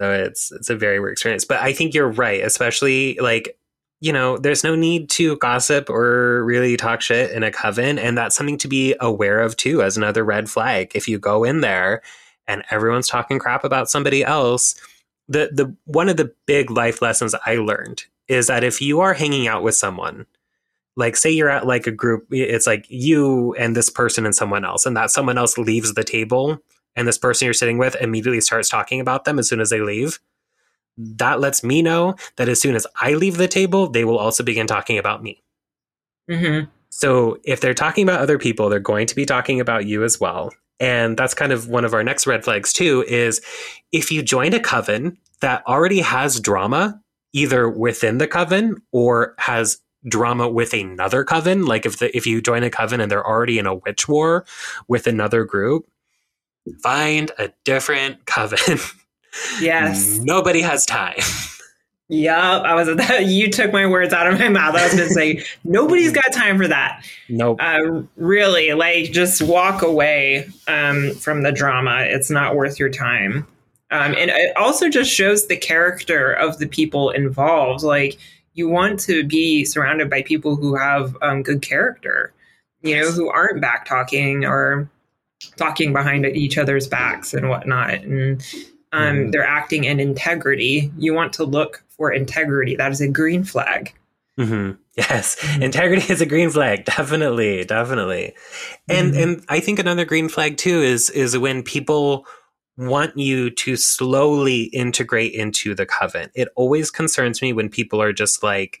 [0.00, 1.44] So it's it's a very weird experience.
[1.44, 3.57] But I think you're right, especially like
[4.00, 7.98] you know, there's no need to gossip or really talk shit in a coven.
[7.98, 10.92] And that's something to be aware of too, as another red flag.
[10.94, 12.02] If you go in there
[12.46, 14.76] and everyone's talking crap about somebody else,
[15.28, 19.14] the, the one of the big life lessons I learned is that if you are
[19.14, 20.26] hanging out with someone,
[20.96, 24.64] like say you're at like a group, it's like you and this person and someone
[24.64, 26.58] else, and that someone else leaves the table
[26.96, 29.80] and this person you're sitting with immediately starts talking about them as soon as they
[29.80, 30.18] leave
[30.98, 34.42] that lets me know that as soon as I leave the table, they will also
[34.42, 35.42] begin talking about me.
[36.28, 36.68] Mm-hmm.
[36.90, 40.20] So if they're talking about other people, they're going to be talking about you as
[40.20, 40.50] well.
[40.80, 43.40] And that's kind of one of our next red flags too is
[43.92, 47.00] if you join a coven that already has drama
[47.32, 52.40] either within the coven or has drama with another coven, like if the, if you
[52.40, 54.44] join a coven and they're already in a witch war
[54.86, 55.86] with another group,
[56.82, 58.78] find a different coven
[59.60, 60.18] Yes.
[60.18, 61.18] Nobody has time.
[62.08, 62.88] Yep, I was.
[63.20, 64.74] You took my words out of my mouth.
[64.74, 67.04] I was going to say nobody's got time for that.
[67.28, 67.58] Nope.
[67.60, 72.00] Uh, really, like just walk away um, from the drama.
[72.02, 73.46] It's not worth your time.
[73.90, 77.82] Um, and it also just shows the character of the people involved.
[77.82, 78.18] Like
[78.54, 82.32] you want to be surrounded by people who have um, good character.
[82.82, 84.88] You know, who aren't back talking or
[85.56, 87.94] talking behind each other's backs and whatnot.
[87.94, 88.42] And
[88.92, 89.32] um, mm.
[89.32, 92.76] they're acting in integrity, you want to look for integrity.
[92.76, 93.92] That is a green flag.
[94.38, 94.72] Mm-hmm.
[94.96, 95.62] Yes, mm-hmm.
[95.62, 96.84] integrity is a green flag.
[96.84, 98.34] Definitely, definitely.
[98.88, 99.22] And mm-hmm.
[99.22, 102.26] and I think another green flag too is is when people
[102.76, 106.30] want you to slowly integrate into the coven.
[106.34, 108.80] It always concerns me when people are just like,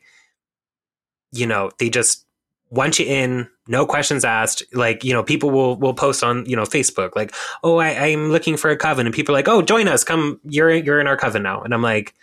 [1.32, 2.24] you know, they just
[2.70, 4.62] want you're in, no questions asked.
[4.72, 8.30] Like, you know, people will will post on, you know, Facebook, like, oh, I, I'm
[8.30, 9.06] looking for a coven.
[9.06, 10.04] And people are like, oh, join us.
[10.04, 11.62] Come, you're you're in our coven now.
[11.62, 12.14] And I'm like,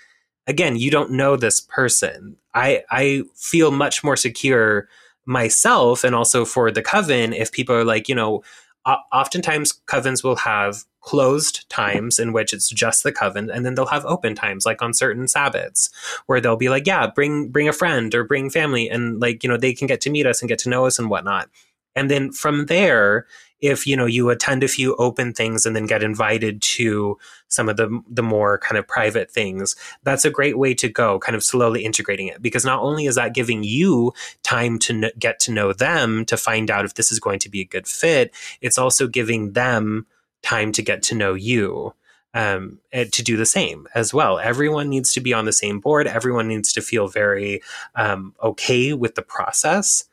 [0.47, 2.37] again, you don't know this person.
[2.53, 4.87] I I feel much more secure
[5.25, 8.43] myself and also for the coven if people are like, you know,
[8.85, 13.85] oftentimes covens will have closed times in which it's just the coven and then they'll
[13.85, 15.89] have open times like on certain sabbaths
[16.25, 19.49] where they'll be like yeah bring bring a friend or bring family and like you
[19.49, 21.49] know they can get to meet us and get to know us and whatnot.
[21.95, 23.25] And then from there
[23.61, 27.69] if you know you attend a few open things and then get invited to some
[27.69, 31.35] of the the more kind of private things that's a great way to go kind
[31.35, 34.11] of slowly integrating it because not only is that giving you
[34.43, 37.49] time to n- get to know them to find out if this is going to
[37.49, 40.05] be a good fit it's also giving them
[40.41, 41.93] time to get to know you
[42.35, 44.37] um, to do the same as well.
[44.39, 46.05] Everyone needs to be on the same board.
[46.05, 47.61] Everyone needs to feel very
[47.95, 50.03] um, okay with the process.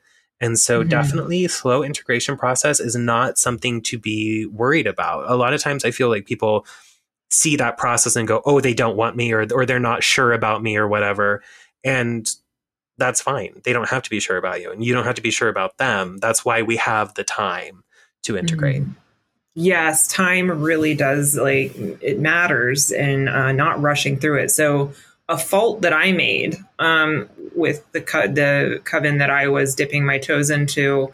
[0.43, 0.89] And so mm-hmm.
[0.89, 5.31] definitely slow integration process is not something to be worried about.
[5.31, 6.67] A lot of times I feel like people
[7.31, 10.33] see that process and go, "Oh, they don't want me or or they're not sure
[10.33, 11.43] about me or whatever."
[11.85, 12.29] And
[12.99, 13.61] that's fine.
[13.65, 15.49] They don't have to be sure about you and you don't have to be sure
[15.49, 16.19] about them.
[16.19, 17.85] That's why we have the time
[18.25, 18.83] to integrate.
[18.83, 18.93] Mm-hmm.
[19.55, 24.51] Yes, time really does like it matters and uh, not rushing through it.
[24.51, 24.93] So
[25.29, 30.05] a fault that I made um, with the co- the coven that I was dipping
[30.05, 31.13] my toes into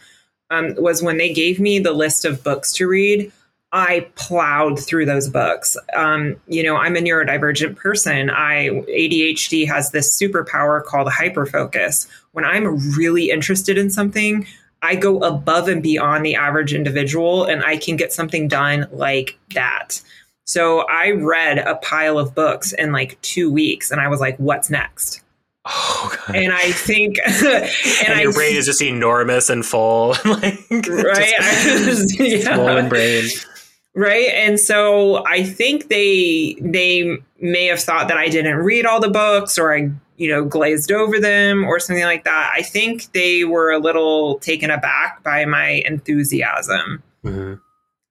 [0.50, 3.32] um, was when they gave me the list of books to read.
[3.70, 5.76] I plowed through those books.
[5.94, 8.30] Um, you know, I'm a neurodivergent person.
[8.30, 12.08] I ADHD has this superpower called hyperfocus.
[12.32, 14.46] When I'm really interested in something,
[14.80, 19.38] I go above and beyond the average individual and I can get something done like
[19.54, 20.00] that.
[20.48, 24.34] So I read a pile of books in like two weeks and I was like,
[24.38, 25.20] what's next?
[25.66, 26.36] Oh, God.
[26.36, 31.34] And I think, and, and your I, brain is just enormous and full, like right,
[31.38, 32.54] just, yeah.
[32.54, 33.26] swollen brain,
[33.94, 34.28] right.
[34.28, 39.10] And so I think they they may have thought that I didn't read all the
[39.10, 42.54] books or I you know, glazed over them or something like that.
[42.56, 47.02] I think they were a little taken aback by my enthusiasm.
[47.22, 47.54] Mm-hmm.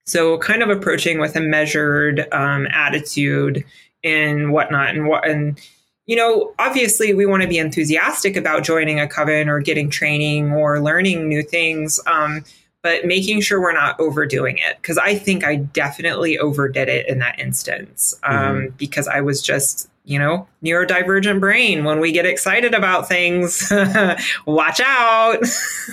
[0.07, 3.63] So, kind of approaching with a measured um, attitude
[4.03, 5.59] and whatnot, and what, and
[6.05, 10.53] you know, obviously, we want to be enthusiastic about joining a coven or getting training
[10.53, 11.99] or learning new things.
[12.07, 12.43] Um,
[12.83, 17.19] but making sure we're not overdoing it because I think I definitely overdid it in
[17.19, 18.75] that instance um, mm-hmm.
[18.77, 21.83] because I was just you know, neurodivergent brain.
[21.83, 23.69] When we get excited about things,
[24.45, 25.39] watch out.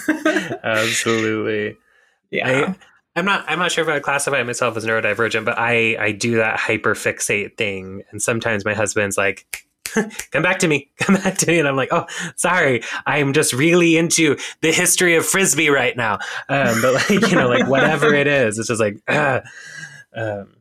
[0.62, 1.77] Absolutely.
[2.31, 2.49] Yeah.
[2.49, 2.75] I,
[3.17, 3.45] am not.
[3.49, 6.59] I'm not sure if I would classify myself as neurodivergent, but I I do that
[6.59, 9.47] hyper fixate thing, and sometimes my husband's like,
[10.31, 12.07] "Come back to me, come back to me," and I'm like, "Oh,
[12.37, 16.15] sorry, I'm just really into the history of frisbee right now."
[16.49, 19.01] Um, but like you know, like whatever it is, it's just like.
[19.09, 19.41] Uh,
[20.17, 20.57] um,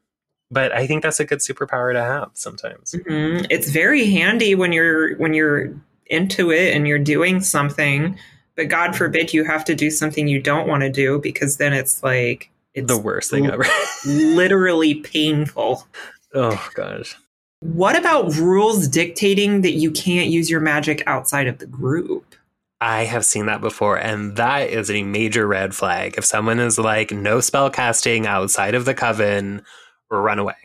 [0.53, 2.91] but I think that's a good superpower to have sometimes.
[2.91, 3.47] Mm-hmm.
[3.49, 5.73] It's very handy when you're when you're
[6.05, 8.17] into it and you're doing something,
[8.55, 11.73] but God forbid you have to do something you don't want to do because then
[11.73, 13.65] it's like it's the worst thing ever.
[14.05, 15.87] literally painful.
[16.33, 17.15] Oh gosh.
[17.59, 22.35] What about rules dictating that you can't use your magic outside of the group?
[22.81, 26.15] I have seen that before, and that is a major red flag.
[26.17, 29.63] If someone is like, no spell casting outside of the coven,
[30.11, 30.55] run away.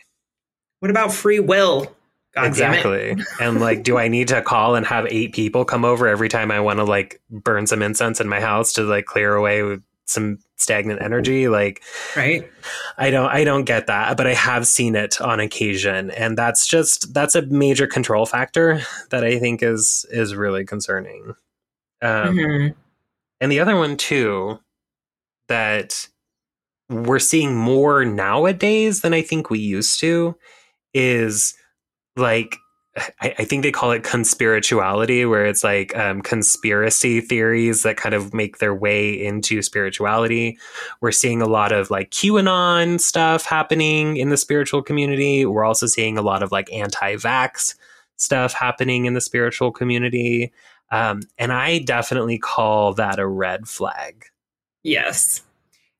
[0.79, 1.95] What about free will?
[2.35, 3.15] God exactly.
[3.41, 6.51] and like, do I need to call and have eight people come over every time
[6.51, 10.37] I want to like burn some incense in my house to like clear away some
[10.55, 11.47] stagnant energy?
[11.47, 11.81] Like,
[12.15, 12.47] right.
[12.97, 16.11] I don't, I don't get that, but I have seen it on occasion.
[16.11, 21.33] And that's just, that's a major control factor that I think is, is really concerning.
[22.01, 22.73] Um, mm-hmm.
[23.41, 24.59] And the other one too,
[25.47, 26.07] that
[26.89, 30.35] we're seeing more nowadays than I think we used to
[30.93, 31.55] is
[32.19, 32.57] like
[33.21, 38.15] I, I, think they call it conspirituality, where it's like um, conspiracy theories that kind
[38.15, 40.57] of make their way into spirituality.
[41.01, 45.45] We're seeing a lot of like QAnon stuff happening in the spiritual community.
[45.45, 47.75] We're also seeing a lot of like anti vax
[48.17, 50.51] stuff happening in the spiritual community.
[50.91, 54.25] Um, and I definitely call that a red flag.
[54.83, 55.41] Yes.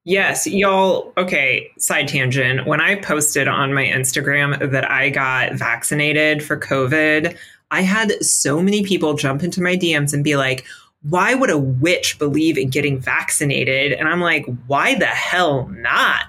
[0.05, 1.13] Yes, y'all.
[1.17, 2.65] Okay, side tangent.
[2.65, 7.37] When I posted on my Instagram that I got vaccinated for COVID,
[7.71, 10.65] I had so many people jump into my DMs and be like,
[11.03, 13.93] why would a witch believe in getting vaccinated?
[13.93, 16.25] And I'm like, why the hell not?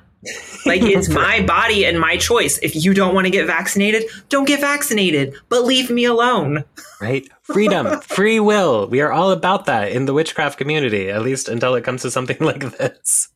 [0.66, 2.58] Like, it's my body and my choice.
[2.58, 6.64] If you don't want to get vaccinated, don't get vaccinated, but leave me alone.
[7.00, 7.26] Right?
[7.42, 8.86] Freedom, free will.
[8.86, 12.10] We are all about that in the witchcraft community, at least until it comes to
[12.10, 13.28] something like this.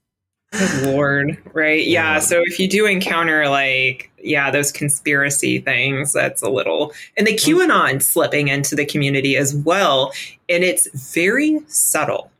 [0.58, 1.84] Good lord, right?
[1.84, 2.20] Yeah.
[2.20, 7.34] So if you do encounter like, yeah, those conspiracy things, that's a little, and the
[7.34, 10.12] QAnon slipping into the community as well.
[10.48, 12.30] And it's very subtle.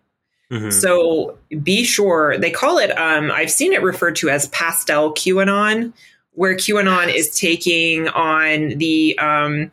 [0.51, 0.71] Mm-hmm.
[0.71, 5.93] So be sure they call it, um, I've seen it referred to as pastel QAnon,
[6.33, 9.71] where QAnon is taking on the um,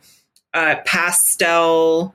[0.54, 2.14] uh, pastel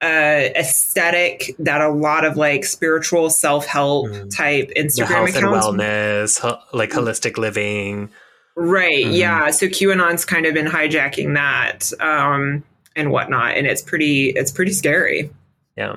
[0.00, 4.34] uh, aesthetic that a lot of like spiritual self help mm.
[4.34, 8.08] type Instagram health accounts, and wellness, like holistic living,
[8.54, 9.06] right?
[9.06, 9.16] Mm.
[9.16, 12.62] Yeah, so QAnon's kind of been hijacking that um,
[12.94, 15.30] and whatnot, and it's pretty it's pretty scary.
[15.76, 15.96] Yeah.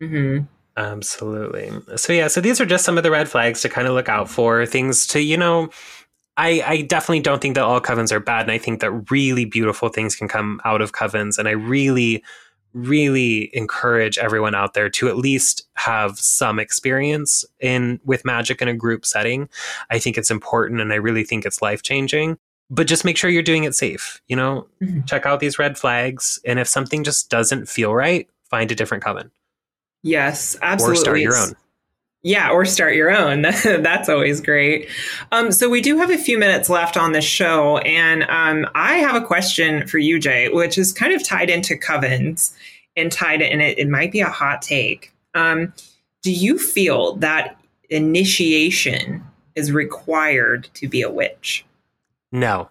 [0.00, 0.40] hmm
[0.76, 1.70] Absolutely.
[1.96, 4.08] So yeah, so these are just some of the red flags to kind of look
[4.08, 4.66] out for.
[4.66, 5.70] Things to you know.
[6.36, 9.44] I, I definitely don't think that all covens are bad, and I think that really
[9.44, 12.24] beautiful things can come out of covens, and I really
[12.74, 18.68] really encourage everyone out there to at least have some experience in with magic in
[18.68, 19.48] a group setting.
[19.90, 22.36] I think it's important and I really think it's life changing.
[22.70, 24.20] But just make sure you're doing it safe.
[24.26, 25.02] You know, mm-hmm.
[25.04, 26.40] check out these red flags.
[26.44, 29.30] And if something just doesn't feel right, find a different coven.
[30.02, 30.98] Yes, absolutely.
[30.98, 31.54] Or start your own.
[32.24, 33.42] Yeah, or start your own.
[33.64, 34.88] That's always great.
[35.30, 38.94] Um, so we do have a few minutes left on the show, and um, I
[38.94, 42.54] have a question for you, Jay, which is kind of tied into covens
[42.96, 43.78] and tied in it.
[43.78, 45.12] It might be a hot take.
[45.34, 45.74] Um,
[46.22, 47.60] do you feel that
[47.90, 49.22] initiation
[49.54, 51.66] is required to be a witch?
[52.32, 52.70] No.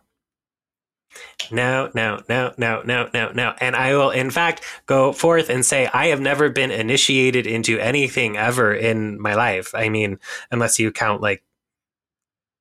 [1.52, 3.54] No, no, no, no, no, no, no.
[3.60, 7.80] And I will, in fact, go forth and say I have never been initiated into
[7.80, 9.74] anything ever in my life.
[9.76, 10.20] I mean,
[10.52, 11.44] unless you count like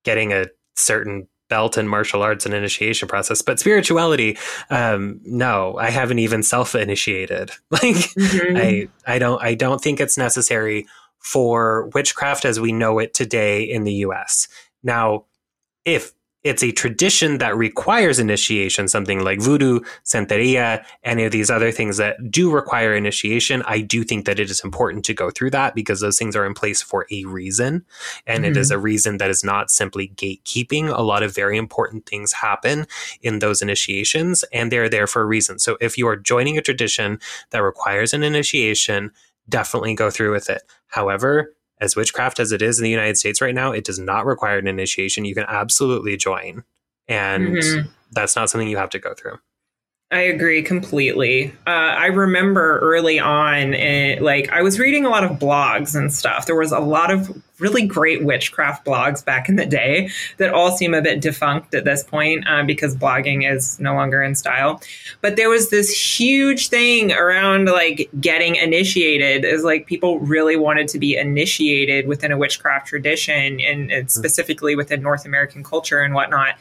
[0.05, 4.39] getting a certain belt in martial arts and initiation process but spirituality
[4.71, 8.57] um no i haven't even self-initiated like mm-hmm.
[8.57, 10.87] i i don't i don't think it's necessary
[11.19, 14.49] for witchcraft as we know it today in the us
[14.83, 15.27] now
[15.85, 16.13] if
[16.45, 21.99] it's a tradition that requires initiation, something like voodoo, santeria, any of these other things
[21.99, 23.63] that do require initiation.
[23.67, 26.45] I do think that it is important to go through that because those things are
[26.45, 27.85] in place for a reason.
[28.27, 28.53] And mm-hmm.
[28.53, 28.79] it is mm-hmm.
[28.79, 30.89] a reason that is not simply gatekeeping.
[30.97, 32.87] A lot of very important things happen
[33.21, 35.59] in those initiations, and they're there for a reason.
[35.59, 37.21] So if you are joining a tradition
[37.51, 39.13] that requires an initiation,
[39.49, 40.63] definitely go through with it.
[40.89, 44.25] However, as witchcraft as it is in the United States right now, it does not
[44.25, 45.25] require an initiation.
[45.25, 46.63] You can absolutely join.
[47.09, 47.89] And mm-hmm.
[48.13, 49.39] that's not something you have to go through.
[50.13, 51.55] I agree completely.
[51.67, 55.95] Uh, I remember early on, it, eh, like I was reading a lot of blogs
[55.95, 56.45] and stuff.
[56.45, 60.77] There was a lot of really great witchcraft blogs back in the day that all
[60.77, 64.83] seem a bit defunct at this point um, because blogging is no longer in style.
[65.23, 69.47] But there was this huge thing around like getting initiated.
[69.47, 74.09] Is like people really wanted to be initiated within a witchcraft tradition and, and hmm.
[74.09, 76.57] specifically within North American culture and whatnot.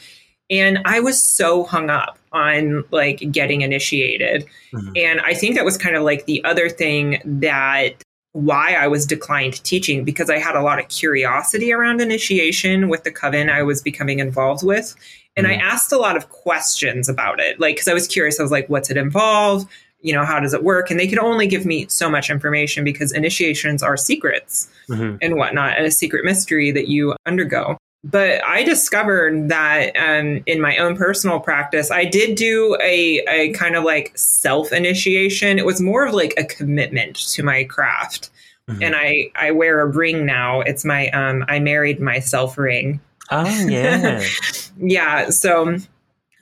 [0.51, 4.45] And I was so hung up on like getting initiated.
[4.73, 4.91] Mm-hmm.
[4.97, 9.05] And I think that was kind of like the other thing that why I was
[9.05, 13.63] declined teaching because I had a lot of curiosity around initiation with the coven I
[13.63, 14.95] was becoming involved with.
[15.35, 15.61] And mm-hmm.
[15.61, 17.59] I asked a lot of questions about it.
[17.59, 19.65] Like, because I was curious, I was like, what's it involve?
[20.01, 20.89] You know, how does it work?
[20.89, 25.17] And they could only give me so much information because initiations are secrets mm-hmm.
[25.21, 30.59] and whatnot, and a secret mystery that you undergo but I discovered that um, in
[30.59, 35.59] my own personal practice, I did do a, a kind of like self initiation.
[35.59, 38.31] It was more of like a commitment to my craft.
[38.67, 38.83] Mm-hmm.
[38.83, 40.61] And I, I wear a ring now.
[40.61, 42.99] It's my um, I married myself ring.
[43.29, 44.23] Oh yeah,
[44.77, 45.29] yeah.
[45.29, 45.77] So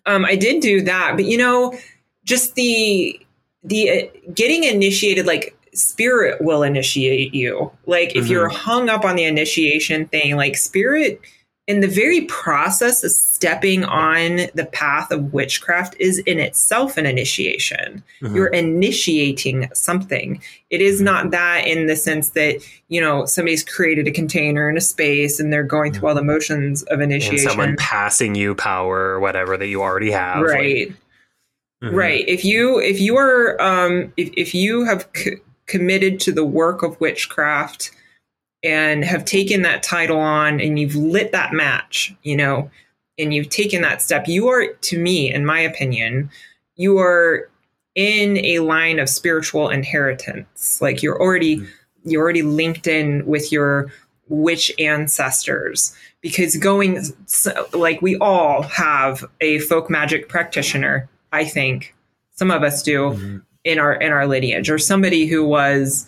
[0.05, 1.77] um, I did do that, but you know,
[2.23, 3.19] just the
[3.63, 7.71] the uh, getting initiated, like spirit will initiate you.
[7.85, 8.31] Like if mm-hmm.
[8.31, 11.21] you're hung up on the initiation thing, like spirit
[11.69, 17.05] and the very process of stepping on the path of witchcraft is in itself an
[17.05, 18.03] initiation.
[18.21, 18.35] Mm-hmm.
[18.35, 20.41] You're initiating something.
[20.71, 22.55] It is not that in the sense that,
[22.87, 26.23] you know, somebody's created a container in a space and they're going through all the
[26.23, 27.47] motions of initiation.
[27.47, 30.41] And someone passing you power or whatever that you already have.
[30.41, 30.89] Right.
[30.89, 30.97] Like,
[31.83, 31.95] mm-hmm.
[31.95, 32.27] Right.
[32.27, 36.81] If you if you are um if, if you have c- committed to the work
[36.81, 37.91] of witchcraft,
[38.63, 42.69] and have taken that title on and you've lit that match, you know,
[43.17, 46.29] and you've taken that step, you are, to me, in my opinion,
[46.75, 47.49] you are
[47.95, 50.81] in a line of spiritual inheritance.
[50.81, 52.09] Like you're already, mm-hmm.
[52.09, 53.91] you're already linked in with your
[54.29, 57.01] witch ancestors because going
[57.73, 61.95] like we all have a folk magic practitioner i think
[62.35, 63.37] some of us do mm-hmm.
[63.63, 66.07] in our in our lineage or somebody who was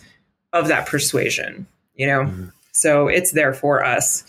[0.52, 2.24] of that persuasion you know?
[2.24, 2.48] Mm-hmm.
[2.72, 4.24] So it's there for us.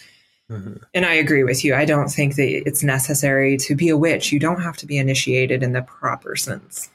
[0.49, 0.84] Mm-hmm.
[0.93, 1.74] And I agree with you.
[1.74, 4.32] I don't think that it's necessary to be a witch.
[4.32, 6.89] You don't have to be initiated in the proper sense.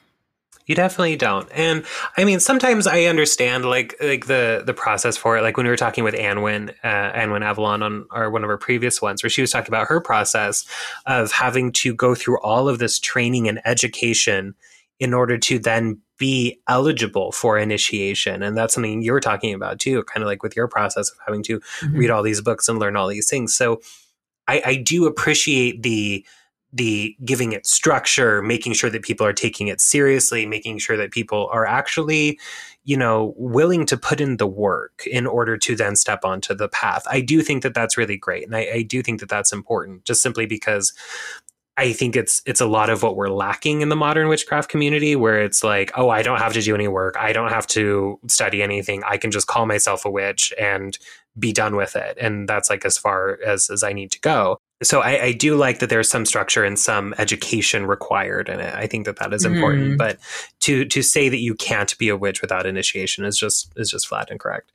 [0.69, 1.49] You definitely don't.
[1.51, 1.83] And
[2.15, 5.41] I mean, sometimes I understand like like the the process for it.
[5.41, 8.57] Like when we were talking with Anwen, uh, Anwen Avalon on our one of our
[8.57, 10.65] previous ones, where she was talking about her process
[11.07, 14.53] of having to go through all of this training and education
[14.99, 18.43] in order to then be eligible for initiation.
[18.43, 21.41] And that's something you're talking about too, kind of like with your process of having
[21.43, 21.97] to mm-hmm.
[21.97, 23.55] read all these books and learn all these things.
[23.55, 23.81] So
[24.47, 26.25] I, I do appreciate the
[26.71, 31.09] the giving it structure, making sure that people are taking it seriously, making sure that
[31.11, 32.39] people are actually,
[32.83, 36.69] you know, willing to put in the work in order to then step onto the
[36.69, 37.03] path.
[37.09, 38.45] I do think that that's really great.
[38.45, 40.93] And I, I do think that that's important just simply because
[41.79, 45.15] I think it's it's a lot of what we're lacking in the modern witchcraft community
[45.15, 47.15] where it's like, oh, I don't have to do any work.
[47.17, 49.01] I don't have to study anything.
[49.05, 50.97] I can just call myself a witch and
[51.37, 52.17] be done with it.
[52.19, 54.57] And that's like as far as as I need to go.
[54.83, 58.75] So I, I do like that there's some structure and some education required in it.
[58.75, 59.93] I think that that is important.
[59.93, 59.97] Mm.
[59.97, 60.19] But
[60.61, 64.05] to to say that you can't be a witch without initiation is just is just
[64.05, 64.73] flat incorrect.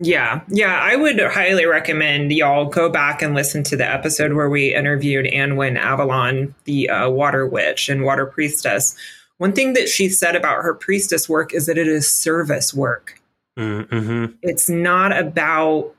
[0.00, 4.50] Yeah, yeah, I would highly recommend y'all go back and listen to the episode where
[4.50, 8.96] we interviewed Anwen Avalon, the uh, water witch and water priestess.
[9.38, 13.20] One thing that she said about her priestess work is that it is service work.
[13.56, 14.34] Mm-hmm.
[14.42, 15.94] It's not about,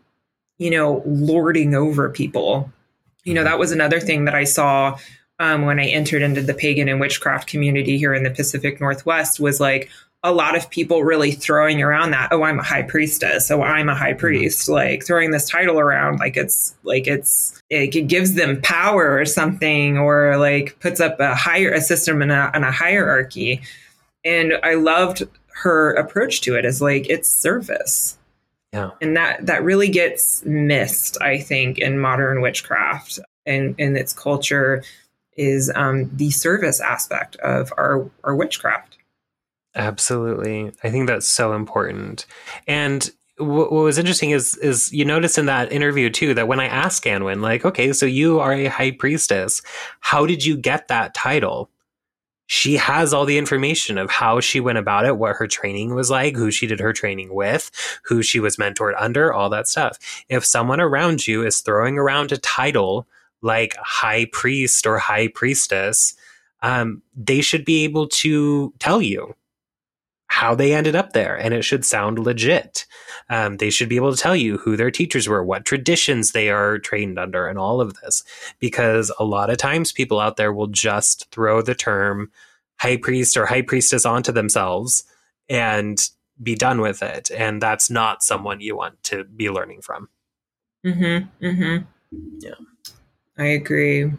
[0.58, 2.72] you know, lording over people.
[3.24, 4.98] You know, that was another thing that I saw
[5.40, 9.40] um, when I entered into the pagan and witchcraft community here in the Pacific Northwest
[9.40, 9.90] was like,
[10.26, 13.52] a lot of people really throwing around that oh i'm a high priestess.
[13.52, 14.20] Oh i'm a high mm-hmm.
[14.20, 14.68] priest.
[14.68, 19.98] Like throwing this title around like it's like it's it, gives them power or something
[19.98, 23.62] or like puts up a higher a system and a, and a hierarchy.
[24.26, 25.24] And i loved
[25.54, 28.18] her approach to it is like it's service.
[28.74, 28.92] Yeah.
[29.02, 33.20] And that that really gets missed i think in modern witchcraft.
[33.46, 34.84] And in its culture
[35.38, 38.95] is um, the service aspect of our our witchcraft
[39.76, 40.72] Absolutely.
[40.84, 42.26] I think that's so important.
[42.68, 46.68] And what was interesting is is you notice in that interview too that when I
[46.68, 49.62] asked Anwen, like, okay, so you are a high priestess,
[50.00, 51.70] how did you get that title?
[52.48, 56.12] She has all the information of how she went about it, what her training was
[56.12, 57.72] like, who she did her training with,
[58.06, 59.98] who she was mentored under, all that stuff.
[60.30, 63.08] If someone around you is throwing around a title
[63.42, 66.14] like high priest or high priestess,
[66.62, 69.36] um, they should be able to tell you
[70.28, 72.86] how they ended up there and it should sound legit.
[73.30, 76.50] Um, they should be able to tell you who their teachers were, what traditions they
[76.50, 78.24] are trained under, and all of this.
[78.60, 82.32] Because a lot of times people out there will just throw the term
[82.78, 85.04] high priest or high priestess onto themselves
[85.48, 86.10] and
[86.42, 87.32] be done with it.
[87.32, 90.10] And that's not someone you want to be learning from.
[90.86, 90.96] Mm
[91.40, 91.46] hmm.
[91.46, 92.18] Mm hmm.
[92.40, 92.56] Yeah.
[93.38, 94.12] I agree.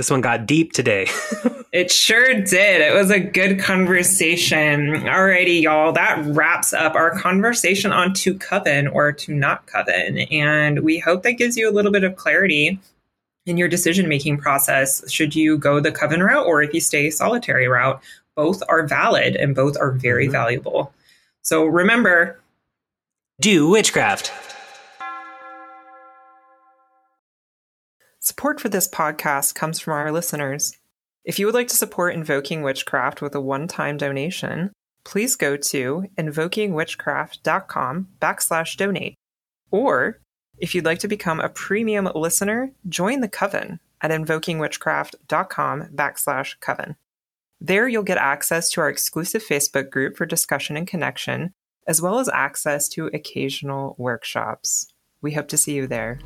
[0.00, 1.08] This one got deep today.
[1.72, 2.80] it sure did.
[2.80, 4.92] It was a good conversation.
[4.92, 5.92] Alrighty, y'all.
[5.92, 10.20] That wraps up our conversation on to coven or to not coven.
[10.32, 12.80] And we hope that gives you a little bit of clarity
[13.44, 15.06] in your decision making process.
[15.12, 18.00] Should you go the coven route or if you stay solitary route?
[18.36, 20.32] Both are valid and both are very mm-hmm.
[20.32, 20.94] valuable.
[21.42, 22.40] So remember
[23.38, 24.32] do witchcraft.
[28.22, 30.76] Support for this podcast comes from our listeners.
[31.24, 34.72] If you would like to support Invoking Witchcraft with a one-time donation,
[35.04, 39.14] please go to invokingwitchcraft.com backslash donate.
[39.70, 40.20] Or
[40.58, 46.96] if you'd like to become a premium listener, join the coven at invokingwitchcraft.com backslash coven.
[47.58, 51.54] There you'll get access to our exclusive Facebook group for discussion and connection,
[51.86, 54.92] as well as access to occasional workshops.
[55.22, 56.18] We hope to see you there.